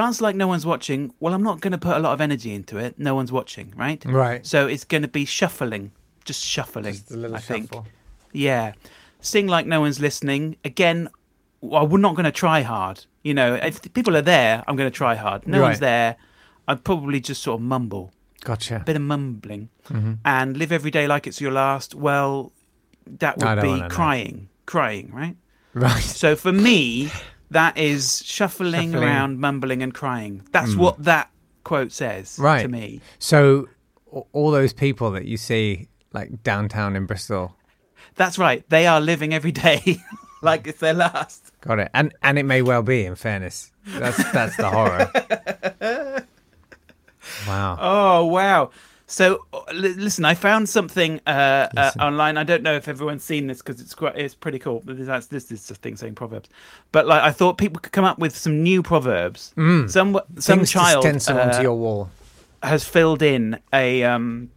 [0.00, 1.12] Dance like no one's watching.
[1.20, 2.98] Well, I'm not going to put a lot of energy into it.
[2.98, 4.02] No one's watching, right?
[4.04, 4.46] Right.
[4.46, 5.90] So it's going to be shuffling,
[6.24, 6.92] just shuffling.
[6.94, 7.66] Just a little I think.
[7.66, 7.86] shuffle.
[8.32, 8.72] Yeah.
[9.20, 10.56] Sing like no one's listening.
[10.64, 11.08] Again,
[11.60, 13.04] well, I'm not going to try hard.
[13.24, 15.46] You know, if people are there, I'm going to try hard.
[15.46, 16.16] No one's there.
[16.68, 18.76] I'd probably just sort of mumble, Gotcha.
[18.76, 20.18] A bit of mumbling, Mhm.
[20.24, 21.94] and live every day like it's your last.
[21.94, 22.52] Well,
[23.18, 23.88] that would be know.
[23.88, 25.36] crying, crying, right?
[25.74, 26.02] Right.
[26.02, 27.10] So for me,
[27.50, 28.94] that is shuffling, Shuffling.
[29.04, 30.42] around, mumbling, and crying.
[30.52, 30.78] That's Mm.
[30.78, 31.30] what that
[31.64, 32.62] quote says Right.
[32.62, 33.00] to me.
[33.18, 33.68] So
[34.32, 37.54] all those people that you see like downtown in Bristol,
[38.14, 38.64] That's right.
[38.68, 40.02] They are living every day
[40.42, 41.52] like it's their last.
[41.60, 41.90] got it.
[41.94, 43.04] And and it may well be.
[43.04, 46.24] In fairness, that's that's the horror.
[47.46, 47.76] Wow.
[47.80, 48.70] Oh wow!
[49.10, 52.36] So uh, listen, I found something uh, uh, online.
[52.36, 54.82] I don't know if everyone's seen this because it's quite it's pretty cool.
[54.84, 56.50] That's this is a thing saying proverbs.
[56.92, 59.54] But like I thought people could come up with some new proverbs.
[59.56, 59.90] Mm.
[59.90, 62.10] Some some Things child stencil uh, onto your wall.
[62.62, 64.50] has filled in a um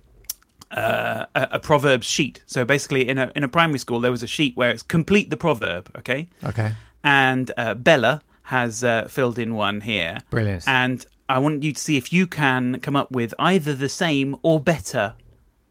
[0.71, 2.43] uh, a, a proverbs sheet.
[2.45, 5.29] So basically, in a in a primary school, there was a sheet where it's complete
[5.29, 5.89] the proverb.
[5.97, 6.73] Okay, Okay.
[7.05, 10.17] and uh, Bella has uh, filled in one here.
[10.29, 10.67] Brilliant.
[10.67, 14.36] And I want you to see if you can come up with either the same
[14.44, 15.13] or better.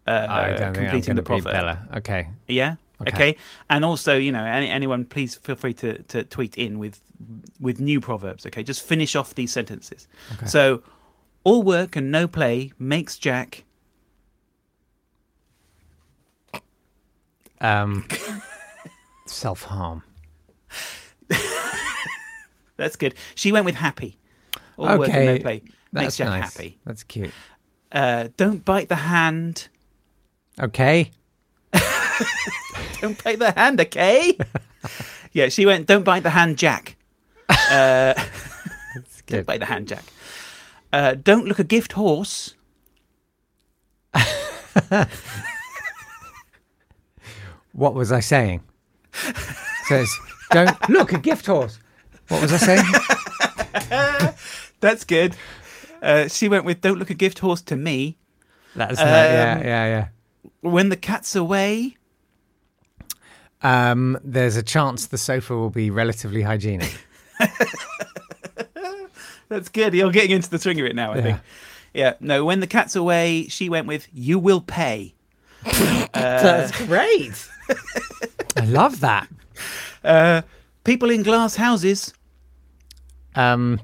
[0.07, 1.53] Uh, I don't think I'm completing the proverb.
[1.53, 1.89] Bella.
[1.97, 2.29] Okay.
[2.49, 2.77] Yeah.
[3.03, 3.13] Okay.
[3.15, 3.37] Okay.
[3.69, 7.01] And also, you know, any, anyone, please feel free to, to tweet in with
[7.61, 8.47] with new proverbs.
[8.47, 10.09] Okay, just finish off these sentences.
[10.33, 10.47] Okay.
[10.47, 10.83] So,
[11.45, 13.65] all work and no play makes Jack.
[17.61, 18.09] Um,
[19.27, 20.03] Self harm.
[22.77, 23.15] That's good.
[23.35, 24.17] She went with happy.
[24.81, 26.55] All work and Okay, no play makes that's Jack nice.
[26.55, 26.79] happy.
[26.85, 27.31] That's cute.
[27.93, 29.69] Uh, don't bite the hand.
[30.61, 31.11] Okay.
[33.01, 34.37] Don't bite the hand, okay?
[35.33, 35.87] yeah, she went.
[35.87, 36.97] Don't bite the hand, Jack.
[37.71, 38.15] Uh,
[39.27, 40.05] don't bite the hand, Jack.
[40.93, 42.55] Uh, don't look a gift horse.
[47.73, 48.63] What was I saying?
[49.85, 50.11] Says,
[50.51, 51.79] don't look a gift horse.
[52.29, 52.85] What was I saying?
[54.81, 55.37] That's good.
[56.03, 58.17] Uh, she went with "Don't look a gift horse" to me.
[58.75, 60.09] That's not, yeah, Um, yeah, yeah.
[60.61, 61.97] When the cat's away,
[63.63, 66.95] Um, there's a chance the sofa will be relatively hygienic.
[69.49, 69.93] that's good.
[69.95, 71.13] You're getting into the swing of it now.
[71.13, 71.23] I Yeah.
[71.23, 71.39] think.
[71.93, 72.15] Yeah.
[72.21, 72.45] No.
[72.45, 75.15] When the cat's away, she went with "You will pay."
[76.15, 77.49] That's great.
[78.57, 79.29] I love that.
[80.03, 80.41] Uh,
[80.85, 82.15] people in glass houses.
[83.35, 83.79] Um,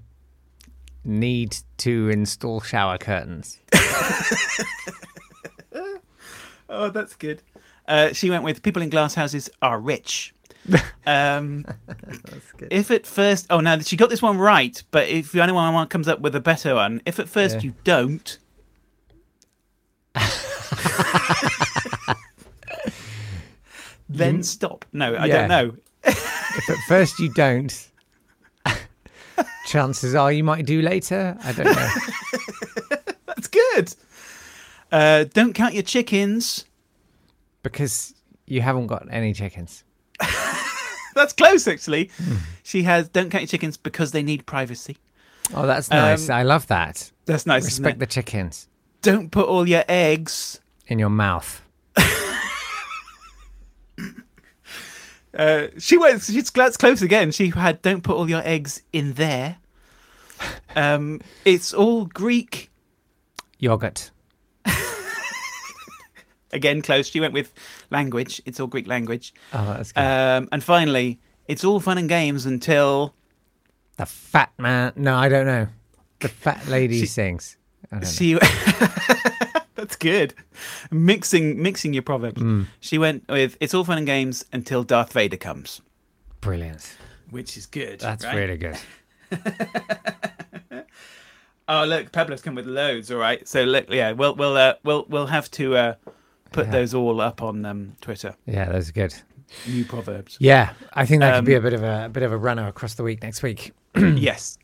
[1.06, 3.58] need to install shower curtains.
[6.68, 7.42] Oh, that's good.
[7.86, 10.34] Uh, she went with people in glass houses are rich.
[11.06, 11.64] Um,
[12.72, 14.82] If at first, oh no, she got this one right.
[14.90, 17.60] But if anyone comes up with a better one, if at first Yeah.
[17.62, 18.38] you don't,
[24.08, 24.84] then stop.
[24.92, 25.38] No, I Yeah.
[25.38, 25.76] don't know.
[26.04, 27.88] If at first you don't,
[29.66, 31.36] chances are you might do later.
[31.44, 31.88] I don't know.
[33.26, 33.94] That's good.
[34.90, 36.64] Uh, don't count your chickens.
[37.62, 38.14] Because
[38.46, 39.84] you haven't got any chickens.
[41.14, 42.10] That's close, actually.
[42.62, 44.96] She has don't count your chickens because they need privacy.
[45.54, 46.28] Oh, that's nice.
[46.28, 47.10] Um, I love that.
[47.24, 47.64] That's nice.
[47.64, 48.68] Respect the chickens
[49.02, 50.60] Don't put all your eggs.
[50.88, 51.62] in your mouth.
[55.36, 56.22] Uh, she went.
[56.22, 57.30] She's that's close again.
[57.30, 59.58] She had don't put all your eggs in there.
[60.74, 62.70] Um, it's all Greek.
[63.58, 64.10] Yogurt.
[66.52, 67.08] Again, close.
[67.08, 67.52] She went with
[67.90, 68.40] language.
[68.46, 69.34] It's all Greek language.
[69.52, 70.00] Oh, that's good.
[70.00, 71.18] Um, and finally,
[71.48, 73.14] it's all fun and games until
[73.96, 74.92] the fat man.
[74.96, 75.68] No, I don't know.
[76.20, 77.56] The fat lady She- sings.
[77.90, 78.08] I don't know.
[78.08, 78.38] she.
[79.86, 80.34] that's good.
[80.90, 82.40] Mixing, mixing your proverbs.
[82.42, 82.66] Mm.
[82.80, 85.80] She went with it's all fun and games until Darth Vader comes,
[86.40, 86.96] Brilliant.
[87.30, 88.00] which is good.
[88.00, 88.34] That's right?
[88.34, 88.76] really good.
[91.68, 93.10] Oh, look, Pablo's come with loads.
[93.10, 95.94] All right, so look, yeah, we'll we'll uh, we'll we'll have to uh,
[96.52, 96.70] put Yeah.
[96.72, 98.36] those all up on um, Twitter.
[98.46, 99.12] Yeah, that's good.
[99.66, 100.36] New proverbs.
[100.38, 102.36] Yeah, I think that could be Um, a bit of a, a bit of a
[102.36, 103.72] runner across the week next week.
[103.96, 104.58] yes.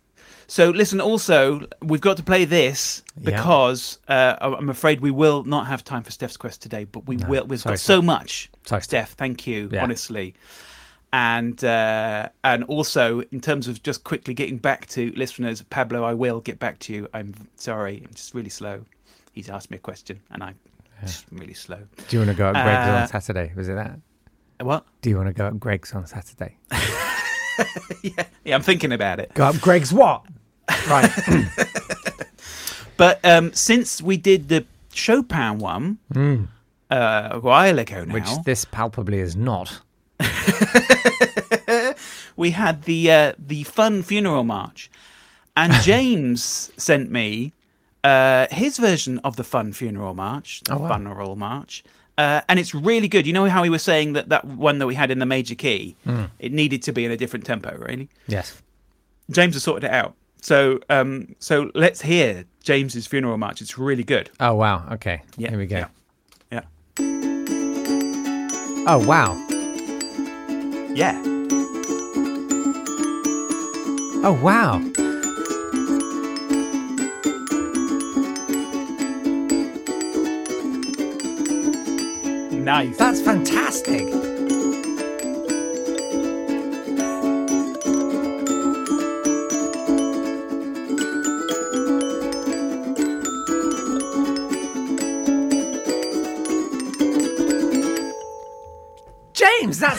[0.53, 1.01] So listen.
[1.01, 3.31] Also, we've got to play this Yeah.
[3.31, 6.85] because uh, I'm afraid we will not have time for Steph's quest today.
[6.85, 7.47] But we No, will.
[7.47, 8.51] We've sorry, got so much.
[8.67, 9.13] Sorry, Steph.
[9.13, 9.71] Thank you.
[9.73, 9.83] Yeah.
[9.83, 10.35] Honestly.
[11.11, 16.13] And uh, and also in terms of just quickly getting back to listeners, Pablo, I
[16.13, 17.09] will get back to you.
[17.15, 18.85] I'm sorry, I'm just really slow.
[19.33, 20.59] He's asked me a question, and I'm
[21.03, 21.79] just really slow.
[22.09, 23.53] Do you want to go at Greg's Uh, on Saturday?
[23.57, 23.99] Was it that?
[24.61, 24.85] What?
[25.01, 26.59] Do you want to go at Greg's on Saturday?
[28.03, 29.33] Yeah, I'm thinking about it.
[29.35, 30.25] Go up Greg's what?
[30.89, 31.11] Right.
[32.99, 36.49] But um, since we did the Chopin one Mm.
[36.91, 39.81] uh, a while ago now, Which this palpably is not.
[42.37, 44.91] we had the uh, the fun funeral march,
[45.57, 47.53] and James sent me
[48.05, 50.89] uh, his version of the fun funeral march, the Oh, wow.
[50.97, 51.83] funeral march,
[52.19, 53.27] uh, and it's really good.
[53.27, 55.55] You know how he was saying that that one that we had in the major
[55.55, 56.31] key, Mm.
[56.39, 58.09] it needed to be in a different tempo, really.
[58.29, 58.61] Yes.
[59.31, 60.15] James has sorted it out.
[60.43, 63.61] So um, so let's hear James's funeral march.
[63.63, 64.29] It's really good.
[64.41, 64.85] Oh wow.
[64.93, 65.23] Okay.
[65.37, 65.77] Yeah, Here we go.
[65.79, 65.87] yeah.
[66.51, 66.63] Yeah.
[68.89, 69.35] Oh wow.
[70.95, 71.23] Yeah.
[74.25, 74.79] Oh wow.
[82.53, 82.97] Nice.
[82.97, 84.09] That's fantastic.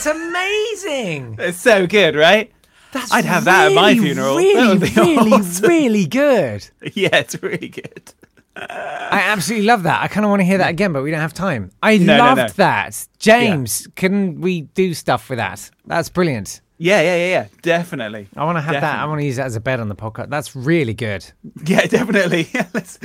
[0.03, 1.35] That's amazing.
[1.39, 2.51] It's so good, right?
[2.91, 4.37] That's I'd have that at my really, funeral.
[4.37, 5.67] Really, That would be really, awesome.
[5.67, 6.69] really good.
[6.93, 8.13] Yeah, it's really good.
[8.55, 10.03] I absolutely love that.
[10.03, 11.71] I kind of want to hear that again, but we don't have time.
[11.81, 12.47] I No, no, loved no.
[12.57, 13.07] that.
[13.17, 15.71] James, can we do stuff with that?
[15.87, 16.61] That's brilliant.
[16.83, 17.47] Yeah, yeah, yeah, yeah.
[17.61, 18.27] Definitely.
[18.35, 18.99] I want to have that.
[18.99, 20.29] I want to use that as a bed on the podcast.
[20.29, 21.25] That's really good.
[21.65, 22.49] Yeah, definitely.
[22.73, 22.99] let's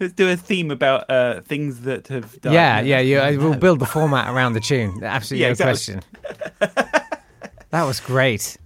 [0.00, 2.52] let's do a theme about uh, things that have done.
[2.52, 3.30] Yeah, yeah, yeah.
[3.36, 4.98] We'll build the format around the tune.
[5.04, 6.00] Absolutely Yeah, no exactly.
[6.58, 7.00] question.
[7.70, 8.56] that was great.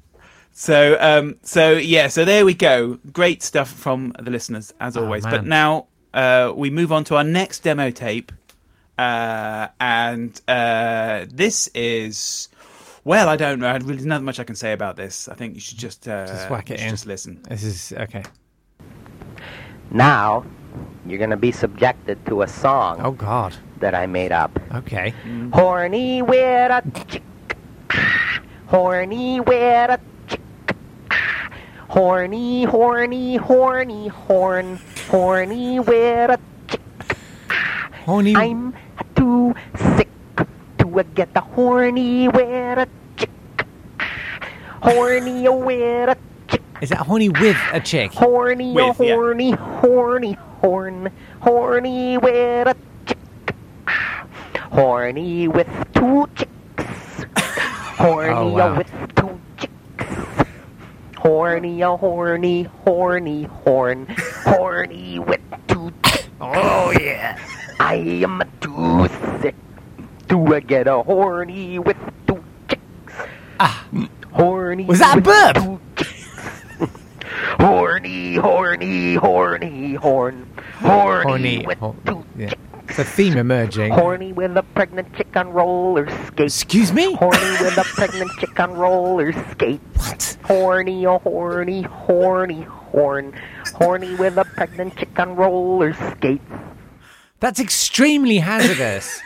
[0.53, 2.99] So, um, so yeah, so there we go.
[3.13, 5.23] Great stuff from the listeners as always.
[5.23, 8.33] But now uh, we move on to our next demo tape,
[8.97, 12.49] uh, and uh, this is.
[13.05, 13.67] Well, I don't know.
[13.69, 15.29] I really not much I can say about this.
[15.29, 16.91] I think you should just uh, Just whack it in.
[16.91, 17.43] Just listen.
[17.49, 18.23] This is okay.
[19.91, 20.45] Now,
[21.07, 23.57] you're going to be subjected to a song Oh God.
[23.79, 24.57] that I made up.
[24.75, 25.15] Okay.
[25.53, 27.23] Horny with a chick.
[28.67, 30.41] Horny with a chick.
[31.89, 34.79] Horny, horny, horny, horn.
[35.09, 36.81] Horny with a chick.
[38.05, 38.37] Horny.
[38.37, 38.75] I'm
[39.17, 39.55] too
[40.91, 43.31] sick get the horny with a chick.
[44.83, 46.17] Horny with a
[46.49, 46.63] chick.
[46.81, 48.13] Is that horny with a chick?
[48.13, 49.15] Horny, With, yeah.
[49.15, 51.11] horny, horny, horn.
[51.41, 52.77] Horny with a
[53.07, 53.19] chick.
[54.73, 57.25] Horny with two chicks.
[57.99, 58.79] Horny Oh, wow.
[58.79, 60.49] with two chicks.
[61.19, 64.07] Horny, a horny, horny, horn.
[64.45, 66.29] Horny with two chicks.
[66.41, 67.39] Oh, yeah.
[67.79, 69.09] I am too
[69.43, 69.55] sick
[70.31, 73.15] to get a horny with two chicks.
[73.59, 73.87] Ah.
[74.33, 74.85] Horny.
[74.85, 75.57] Was that a burp?
[75.57, 76.17] two chicks.
[77.59, 80.49] Horny, horny, horny, horn.
[80.79, 81.67] Horny, Horny.
[81.67, 82.53] with Hor- two yeah.
[82.89, 83.93] It's a theme emerging.
[83.93, 86.57] Horny with a pregnant chick on roller skates.
[86.63, 87.15] Excuse me?
[87.15, 89.81] Horny with a pregnant chick on roller skates.
[89.97, 90.39] What?
[90.45, 93.33] Horny, oh horny, horny, horn.
[93.75, 96.45] Horny with a pregnant chick on roller skates.
[97.39, 99.21] That's extremely hazardous.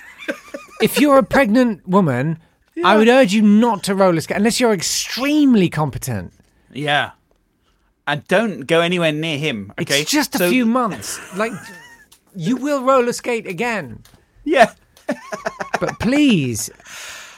[0.81, 2.39] If you're a pregnant woman,
[2.85, 6.33] I would urge you not to roller skate unless you're extremely competent.
[6.73, 7.13] Yeah,
[8.07, 9.73] and don't go anywhere near him.
[9.81, 11.19] Okay, It's just a So- few months.
[11.37, 11.53] Like,
[12.35, 14.03] you will roller skate again.
[14.45, 14.73] Yeah,
[15.81, 16.69] But please,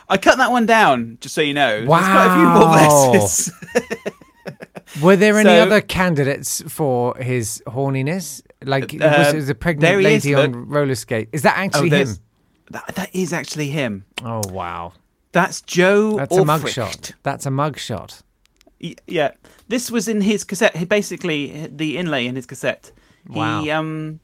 [0.09, 1.79] I cut that one down just so you know.
[1.85, 3.53] There's quite a few more verses.
[5.03, 8.41] were there any So- other candidates for his horniness?
[8.65, 11.29] Like, was Um, it was a pregnant he is, lady on roller skate?
[11.33, 12.09] Is that actually him?
[12.71, 14.05] That, that is actually him.
[14.25, 14.93] Oh, wow.
[15.33, 16.17] That's Joe.
[16.17, 17.13] That's a mugshot.
[17.23, 18.23] That's a mugshot.
[18.81, 19.33] Y- Yeah,
[19.69, 20.77] this was in his cassette.
[20.77, 22.91] he- Basically, the inlay in his cassette.
[23.31, 23.69] He Wow.
[23.71, 24.21] um,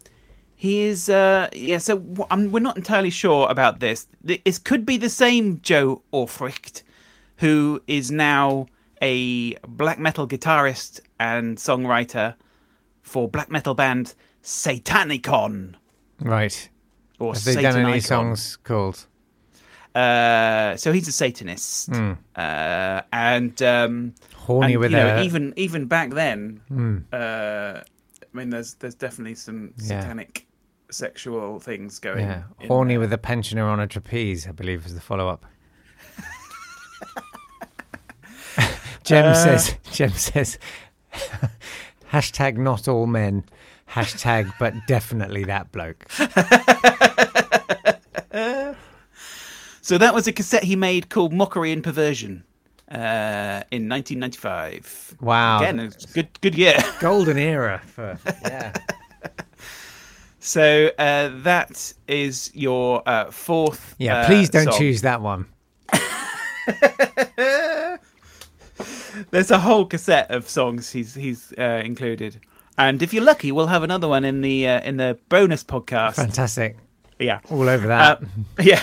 [0.56, 1.78] he is uh, yeah.
[1.78, 4.06] So um, we're not entirely sure about this.
[4.26, 6.82] Th- It could be the same Joe Orfricht,
[7.36, 8.66] who is now
[9.00, 12.34] a black metal guitarist and songwriter
[13.02, 15.74] for black metal band Satanicon
[16.20, 16.68] Right.
[17.18, 18.02] Or Have they done any Satanicon.
[18.02, 19.06] songs called?
[19.94, 25.84] Uh, so he's a Satanist, uh, and um, Horny and, with you know, even even
[25.86, 26.60] back then.
[26.68, 26.98] Hmm.
[27.12, 30.00] Uh, I mean, there's there's definitely some Yeah.
[30.00, 30.46] satanic
[30.90, 32.24] sexual things going.
[32.24, 32.42] Yeah.
[32.68, 33.00] Horny there.
[33.00, 35.44] with a pensioner on a trapeze, I believe, was the follow up.
[39.04, 40.58] Jem Uh, says, Jem says,
[42.12, 43.44] hashtag not all men,
[43.92, 46.06] hashtag but definitely that bloke.
[49.84, 52.44] So that was a cassette he made called "Mockery and Perversion"
[52.88, 55.16] uh, in 1995.
[55.20, 55.58] Wow.
[55.58, 56.78] Again, it's good good year.
[57.00, 58.72] Golden era for, yeah.
[60.38, 63.94] So uh, that is your uh, fourth.
[63.98, 64.78] Yeah, uh, please don't song.
[64.78, 65.46] choose that one.
[69.30, 72.40] There's a whole cassette of songs he's he's uh, included,
[72.78, 76.16] and if you're lucky, we'll have another one in the uh, in the bonus podcast.
[76.16, 76.76] Fantastic.
[77.18, 78.22] Yeah, All over that.
[78.22, 78.26] Uh,
[78.62, 78.82] yeah.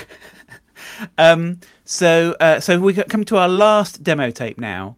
[1.18, 1.60] um.
[1.86, 4.98] So uh, so we come to our last demo tape now,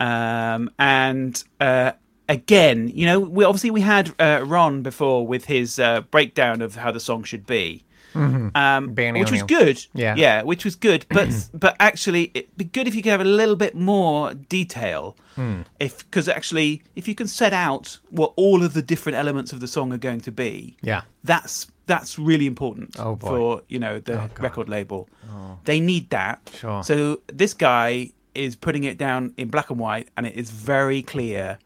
[0.00, 1.92] um, and uh,
[2.28, 6.76] again, you know, we obviously we had uh, Ron before with his uh, breakdown of
[6.76, 7.83] how the song should be.
[8.14, 8.56] Mhm.
[8.56, 10.14] Um, which was good, Yeah.
[10.16, 11.04] yeah, which was good.
[11.18, 15.16] But but actually, it'd be good if you could have a little bit more detail
[15.36, 15.62] Hmm.
[15.80, 19.58] if because actually if you can set out what all of the different elements of
[19.58, 21.02] the song are going to be Yeah.
[21.24, 25.58] that's that's really important Oh, for you know the Oh, record label Oh.
[25.64, 26.84] they need that Sure.
[26.84, 31.02] so this guy is putting it down in black and white and it is very
[31.02, 31.58] clear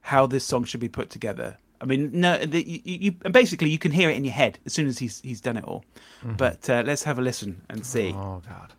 [0.00, 3.68] how this song should be put together i mean no the, you, you and basically
[3.68, 5.84] you can hear it in your head as soon as he's he's done it all
[6.24, 6.36] Mhm.
[6.38, 8.72] but uh, let's have a listen and see Oh, God.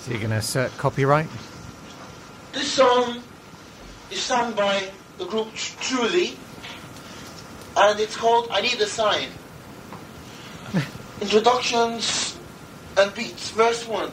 [0.00, 1.26] So you're going to assert copyright?
[2.52, 3.20] This song
[4.10, 4.88] is sung by
[5.18, 6.36] the group Truly,
[7.76, 9.28] and it's called I Need a Sign.
[11.20, 12.38] Introductions
[12.96, 13.50] and beats.
[13.50, 14.12] Verse 1.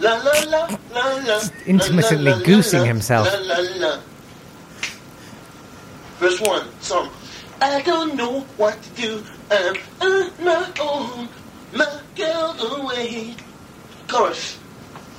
[0.00, 3.28] Just intermittently goosing himself.
[6.18, 7.10] Verse 1, song.
[7.60, 9.22] I don't know what to do.
[9.50, 11.28] I'm on my own.
[11.72, 13.34] My girl away.
[14.08, 14.58] Chorus.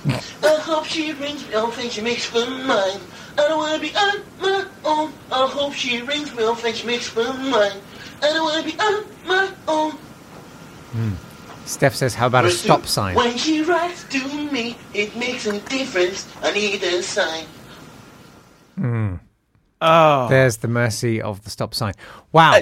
[0.07, 2.99] I hope she brings me all things she makes for mine.
[3.37, 5.11] I don't wanna be on my own.
[5.31, 7.81] I hope she brings me all things she makes for mine.
[8.21, 9.97] I don't wanna be on my own.
[10.93, 11.15] Mm.
[11.65, 14.19] Steph says, "How about a stop sign?" When she writes to
[14.51, 16.27] me, it makes a difference.
[16.43, 17.45] I need a sign.
[18.79, 19.19] Mm.
[19.81, 21.93] Oh, There's the mercy of the stop sign.
[22.31, 22.61] Wow.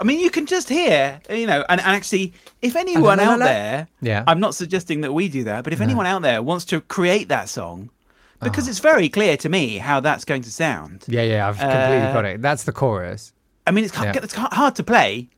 [0.00, 3.88] I mean, you can just hear, you know, and, and actually, if anyone out there,
[4.00, 4.22] Yeah.
[4.28, 7.28] I'm not suggesting that we do that, but if anyone out there wants to create
[7.28, 7.90] that song,
[8.40, 8.70] because Uh-huh.
[8.70, 11.04] it's very clear to me how that's going to sound.
[11.08, 12.40] Yeah, yeah, I've completely Uh, got it.
[12.42, 13.32] That's the chorus.
[13.66, 14.12] I mean, it's, Yeah.
[14.14, 15.28] it's hard to play.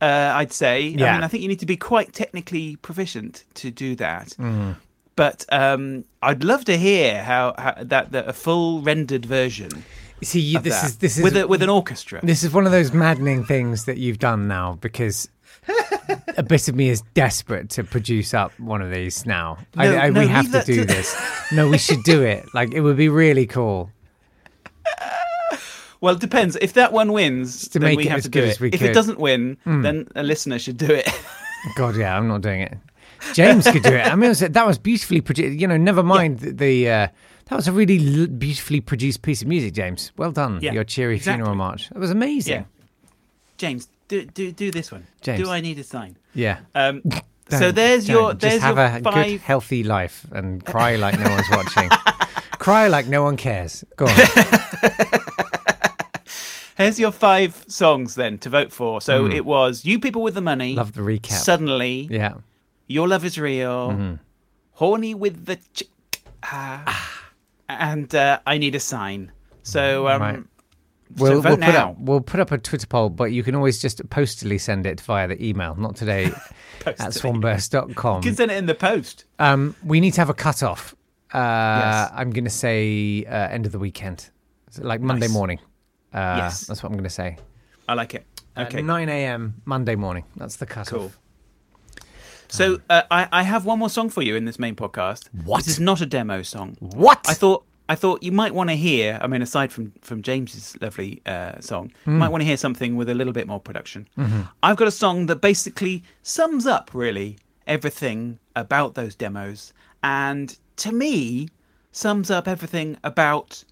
[0.00, 0.88] Uh, I'd say.
[0.88, 4.28] I mean, I think you need to be quite technically proficient to do that.
[4.38, 4.76] Mm.
[5.16, 9.82] But um, I'd love to hear how, how that, that a full rendered version.
[10.22, 12.20] See, this that, is this is with a, with an orchestra.
[12.22, 15.28] This is one of those maddening things that you've done now because
[16.36, 19.58] a bit of me is desperate to produce up one of these now.
[19.76, 21.16] No, I, I, no, we have to do to- this.
[21.52, 22.44] No, we should do it.
[22.52, 23.90] Like it would be really cool.
[26.00, 26.56] Well, it depends.
[26.60, 28.50] If that one wins, then we have to do it.
[28.50, 28.82] if could.
[28.82, 29.82] it doesn't win, Mm.
[29.82, 31.08] then a listener should do it.
[31.76, 32.76] God, yeah, I'm not doing it.
[33.34, 34.06] James could do it.
[34.06, 35.58] I mean, that was beautifully produced.
[35.58, 36.52] You know, never mind the.
[36.52, 37.08] the uh,
[37.46, 40.12] that was a really l- beautifully produced piece of music, James.
[40.16, 40.60] Well done.
[40.62, 41.38] Yeah, Your cheery exactly.
[41.38, 41.88] funeral march.
[41.88, 42.52] That was amazing.
[42.54, 42.64] Yeah.
[43.56, 45.06] James, do do do this one.
[45.22, 45.42] James.
[45.42, 46.16] Do I need a sign?
[46.34, 46.58] Yeah.
[46.76, 47.02] Um,
[47.50, 48.14] so Don't- there's don't.
[48.16, 49.26] your just there's have your a five.
[49.26, 51.88] good, healthy life and cry like no one's watching.
[52.58, 53.82] cry like no one cares.
[53.96, 54.14] Go on.
[56.78, 59.00] Here's your five songs then to vote for.
[59.02, 59.34] So Mm.
[59.34, 61.32] it was "You People with the Money," Love the recap.
[61.32, 62.34] Suddenly, Yeah.
[62.86, 64.18] "Your Love Is Real," Mhm.
[64.72, 65.82] "Horny with the," ch-
[66.44, 67.22] ah,
[67.68, 69.32] and uh, "I Need a Sign."
[69.64, 70.42] So um, Right.
[71.16, 71.90] We'll, we'll put now.
[71.92, 75.00] up we'll put up a Twitter poll, but you can always just postally send it
[75.00, 76.30] via the email, not today
[76.86, 78.16] at swanburst.com.
[78.16, 79.24] You can send it in the post.
[79.38, 80.94] Um, we need to have a cut off.
[81.32, 82.10] Uh, Yes.
[82.14, 84.28] I'm going to say uh, end of the weekend,
[84.70, 85.32] So, like Monday Nice.
[85.34, 85.58] morning.
[86.12, 86.66] Uh, Yes.
[86.66, 87.36] That's what I'm going to say.
[87.88, 88.24] I like it.
[88.56, 88.82] Uh, Okay.
[88.82, 89.54] 9 a.m.
[89.64, 90.24] Monday morning.
[90.36, 91.12] That's the cut Cool.
[92.48, 95.28] So uh, I, I have one more song for you in this main podcast.
[95.44, 95.58] What?
[95.64, 96.76] This is not a demo song.
[96.80, 97.24] What?
[97.28, 99.18] I thought I thought you might want to hear.
[99.22, 102.18] I mean, aside from from James's lovely uh, song, you Mm.
[102.18, 104.08] might want to hear something with a little bit more production.
[104.16, 104.48] Mhm.
[104.62, 110.90] I've got a song that basically sums up really everything about those demos, and to
[110.92, 111.48] me,
[111.92, 113.62] sums up everything about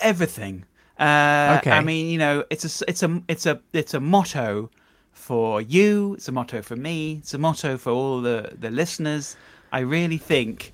[0.00, 0.64] everything.
[0.98, 1.70] Uh, Okay.
[1.70, 4.70] I mean, you know, it's a it's a it's a it's a motto
[5.12, 6.14] for you.
[6.14, 7.16] It's a motto for me.
[7.20, 9.36] It's a motto for all the the listeners.
[9.72, 10.72] I really think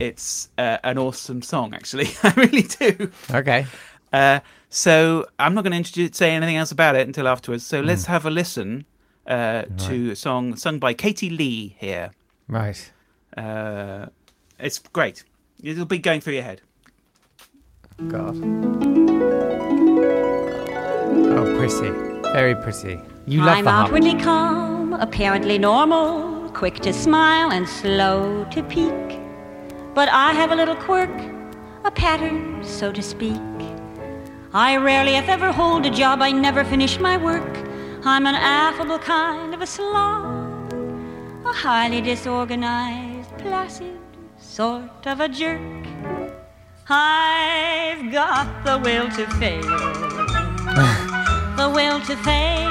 [0.00, 1.74] it's uh, an awesome song.
[1.74, 3.10] Actually, I really do.
[3.30, 3.66] Okay.
[4.12, 4.40] Uh,
[4.70, 7.66] so I'm not going to introduce say anything else about it until afterwards.
[7.66, 8.12] So let's Hmm.
[8.12, 8.84] have a listen
[9.26, 12.12] uh, to a song sung by Katie Lee here.
[12.46, 12.90] Right.
[13.36, 14.06] Uh,
[14.58, 15.24] it's great.
[15.62, 16.60] It'll be going through your head.
[18.08, 18.97] God.
[21.26, 21.90] Oh, pretty.
[22.32, 23.00] Very pretty.
[23.26, 29.20] You love I'm the outwardly calm, apparently normal, quick to smile and slow to peak.
[29.94, 31.10] But I have a little quirk,
[31.84, 33.40] a pattern, so to speak.
[34.52, 37.56] I rarely, if ever, hold a job, I never finish my work.
[38.04, 40.72] I'm an affable kind of a slob,
[41.44, 43.98] a highly disorganized, placid
[44.38, 45.86] sort of a jerk.
[46.88, 49.62] I've got the will to fail,
[51.58, 52.70] the will to fail.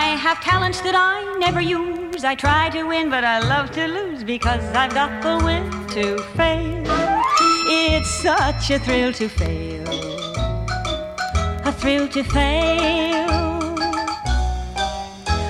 [0.00, 2.24] I have talents that I never use.
[2.24, 6.22] I try to win, but I love to lose because I've got the will to
[6.38, 6.82] fail.
[7.66, 9.84] It's such a thrill to fail,
[11.70, 13.28] a thrill to fail.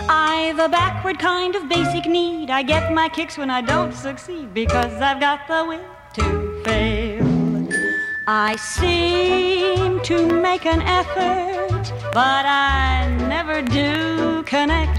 [0.09, 2.51] I've a backward kind of basic need.
[2.51, 6.03] I get my kicks when I don't succeed because I've got the will.
[8.27, 14.99] I seem to make an effort, but I never do connect.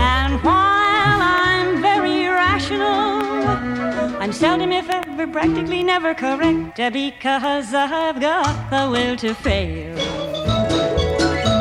[0.00, 3.22] And while I'm very rational
[4.20, 9.94] I'm seldom, if ever, practically never correct uh, because I've got the will to fail.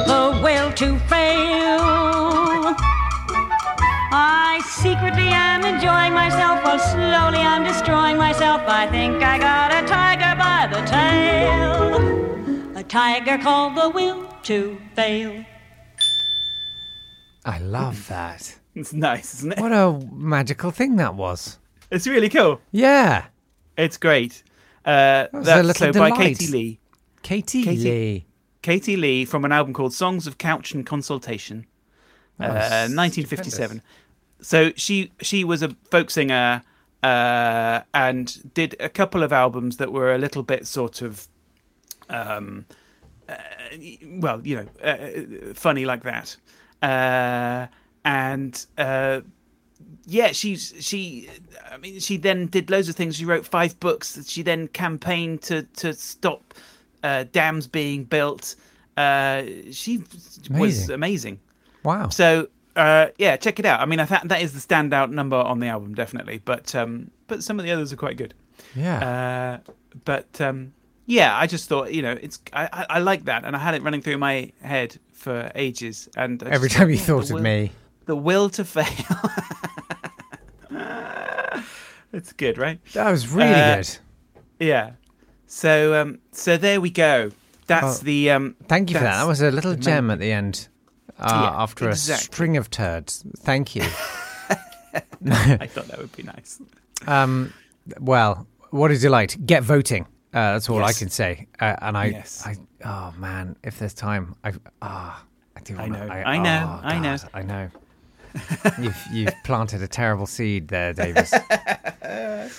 [0.08, 1.82] The will to fail.
[4.14, 8.62] I secretly am enjoying myself while slowly I'm destroying myself.
[8.66, 10.11] I think I got a tiger
[10.92, 12.78] by tail.
[12.78, 15.46] A tiger called the will to fail.
[17.46, 18.58] I love that.
[18.74, 19.60] It's nice, isn't it?
[19.60, 21.58] What a magical thing that was.
[21.92, 22.62] It's really cool.
[22.72, 23.26] Yeah.
[23.78, 24.44] It's great.
[24.86, 26.38] Uh, was that's a little so by delight.
[26.38, 26.80] Katie Lee.
[27.22, 28.26] Katie, Katie- Lee.
[28.62, 31.66] Katie Lee from an album called Songs of Couch and Consultation,
[32.40, 33.82] uh, 1957.
[34.40, 36.64] So she she was a folk singer
[37.04, 41.28] uh, and did a couple of albums that were a little bit sort of,
[42.10, 42.66] um,
[43.28, 43.36] uh,
[44.06, 46.36] well, you know, uh, funny like that.
[46.82, 47.68] Uh,
[48.06, 49.22] and uh,
[50.06, 51.30] yeah, she's she.
[51.72, 53.16] I mean, she then did loads of things.
[53.16, 54.28] She wrote five books.
[54.28, 56.54] She then campaigned to to stop
[57.04, 58.56] uh, dams being built.
[58.98, 60.92] Uh, she was Amazing.
[60.94, 61.40] amazing.
[61.84, 62.10] Wow.
[62.10, 63.80] So uh, yeah, check it out.
[63.82, 66.42] I mean, I think that is the standout number on the album, definitely.
[66.44, 68.34] But um, but some of the others are quite good.
[68.76, 69.60] Yeah.
[69.66, 69.72] Uh,
[70.06, 70.74] but um,
[71.06, 73.74] yeah, I just thought you know it's I, I, I like that, and I had
[73.76, 76.08] it running through my head for ages.
[76.16, 77.72] And Every time you thought of will- me.
[78.06, 78.86] the will to fail.
[82.14, 82.80] it's good, right?
[82.94, 83.98] That was really Uh, good.
[84.60, 84.92] Yeah.
[85.48, 87.32] So um, so there we go.
[87.68, 88.56] That's Well, the um.
[88.68, 89.18] Thank you for that.
[89.22, 90.68] That was a little gem at the end.
[91.22, 92.14] Uh, Yeah, after exactly.
[92.22, 93.24] a string of turds.
[93.40, 93.84] Thank you.
[94.94, 96.62] I thought that would be nice.
[97.08, 97.54] Um,
[98.00, 99.38] well, what a delight.
[99.46, 100.04] Get voting.
[100.34, 101.48] Uh, that's all I can say.
[101.60, 102.44] Uh, and I, Yes.
[102.46, 102.56] I,
[102.86, 105.24] oh man, if there's time, I, ah,
[105.56, 105.76] I do.
[105.78, 107.18] I wanna- know, I know, oh, I know.
[107.18, 107.70] God, I know.
[108.80, 111.34] you've you've planted a terrible seed there, Davis.
[112.04, 112.50] I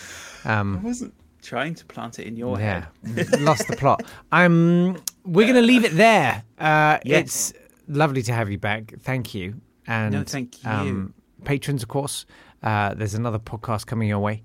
[0.44, 3.40] Um, wasn't trying to plant it in your yeah, head.
[3.40, 4.02] lost the plot.
[4.32, 6.42] Um, we're going to leave it there.
[6.58, 7.50] Uh, Yes.
[7.50, 7.52] It's
[7.92, 8.94] lovely to have you back.
[9.00, 9.60] Thank you.
[9.86, 10.70] And No, thank you.
[10.70, 11.14] Um,
[11.44, 12.26] patrons, of course.
[12.62, 14.42] Uh, there's another podcast coming your way.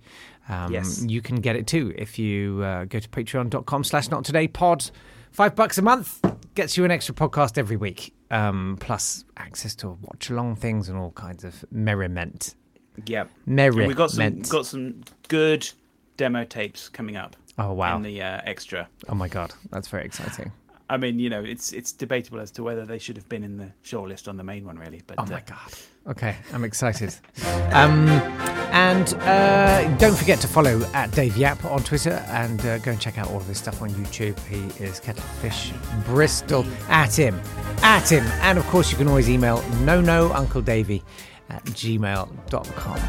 [0.50, 1.04] Um, Yes.
[1.06, 4.90] You can get it too if you uh, go to patreon.com slash not today pod.
[5.32, 6.20] Five bucks a month
[6.56, 10.98] gets you an extra podcast every week, um, plus access to watch along things and
[10.98, 12.56] all kinds of merriment.
[13.06, 13.26] Yeah.
[13.46, 13.88] Merriment.
[13.88, 15.70] We've got some got some good
[16.16, 17.36] demo tapes coming up.
[17.60, 17.98] Oh, wow.
[17.98, 18.88] In the uh, extra.
[19.10, 20.52] Oh my god, that's very exciting.
[20.90, 23.58] I mean, you know, it's it's debatable as to whether they should have been in
[23.58, 25.02] the shortlist on the main one, really.
[25.06, 25.74] But Oh my uh, god.
[26.08, 27.14] Okay, I'm excited.
[27.74, 28.08] um,
[28.72, 33.02] and uh, don't forget to follow at Dave Yap on Twitter and uh, go and
[33.02, 34.40] check out all of his stuff on YouTube.
[34.48, 35.74] He is Kettlefish
[36.06, 36.66] Bristol.
[36.88, 37.40] At him.
[37.82, 38.24] At him.
[38.42, 41.04] And of course, you can always email no no Uncle Davey
[41.50, 43.00] at gmail.com.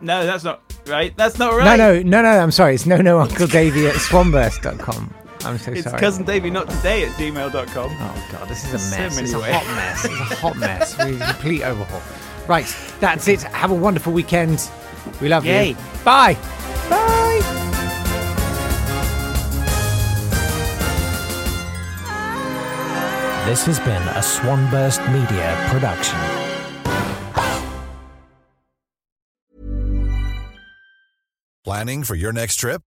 [0.00, 1.16] No, that's not right.
[1.16, 1.76] That's not No, right.
[1.76, 2.28] no, no, no, no.
[2.40, 2.74] I'm sorry.
[2.74, 5.14] It's no no Uncle Davey at swanburst.com.
[5.44, 5.98] I'm so It's sorry.
[6.00, 7.90] cousin Davey not today at gmail.com.
[7.90, 9.14] Oh god, this is a mess.
[9.16, 9.52] many it's a ways.
[9.54, 10.04] hot mess.
[10.04, 10.98] It's a hot mess.
[10.98, 12.02] We need a complete overhaul.
[12.48, 12.66] Right,
[13.00, 13.42] that's it.
[13.42, 14.68] Have a wonderful weekend.
[15.20, 15.70] We love Yay.
[15.70, 15.74] you.
[16.04, 16.34] Bye.
[16.88, 17.18] Bye.
[23.44, 26.18] This has been a Swanburst Media production.
[31.64, 32.82] Planning for your next trip?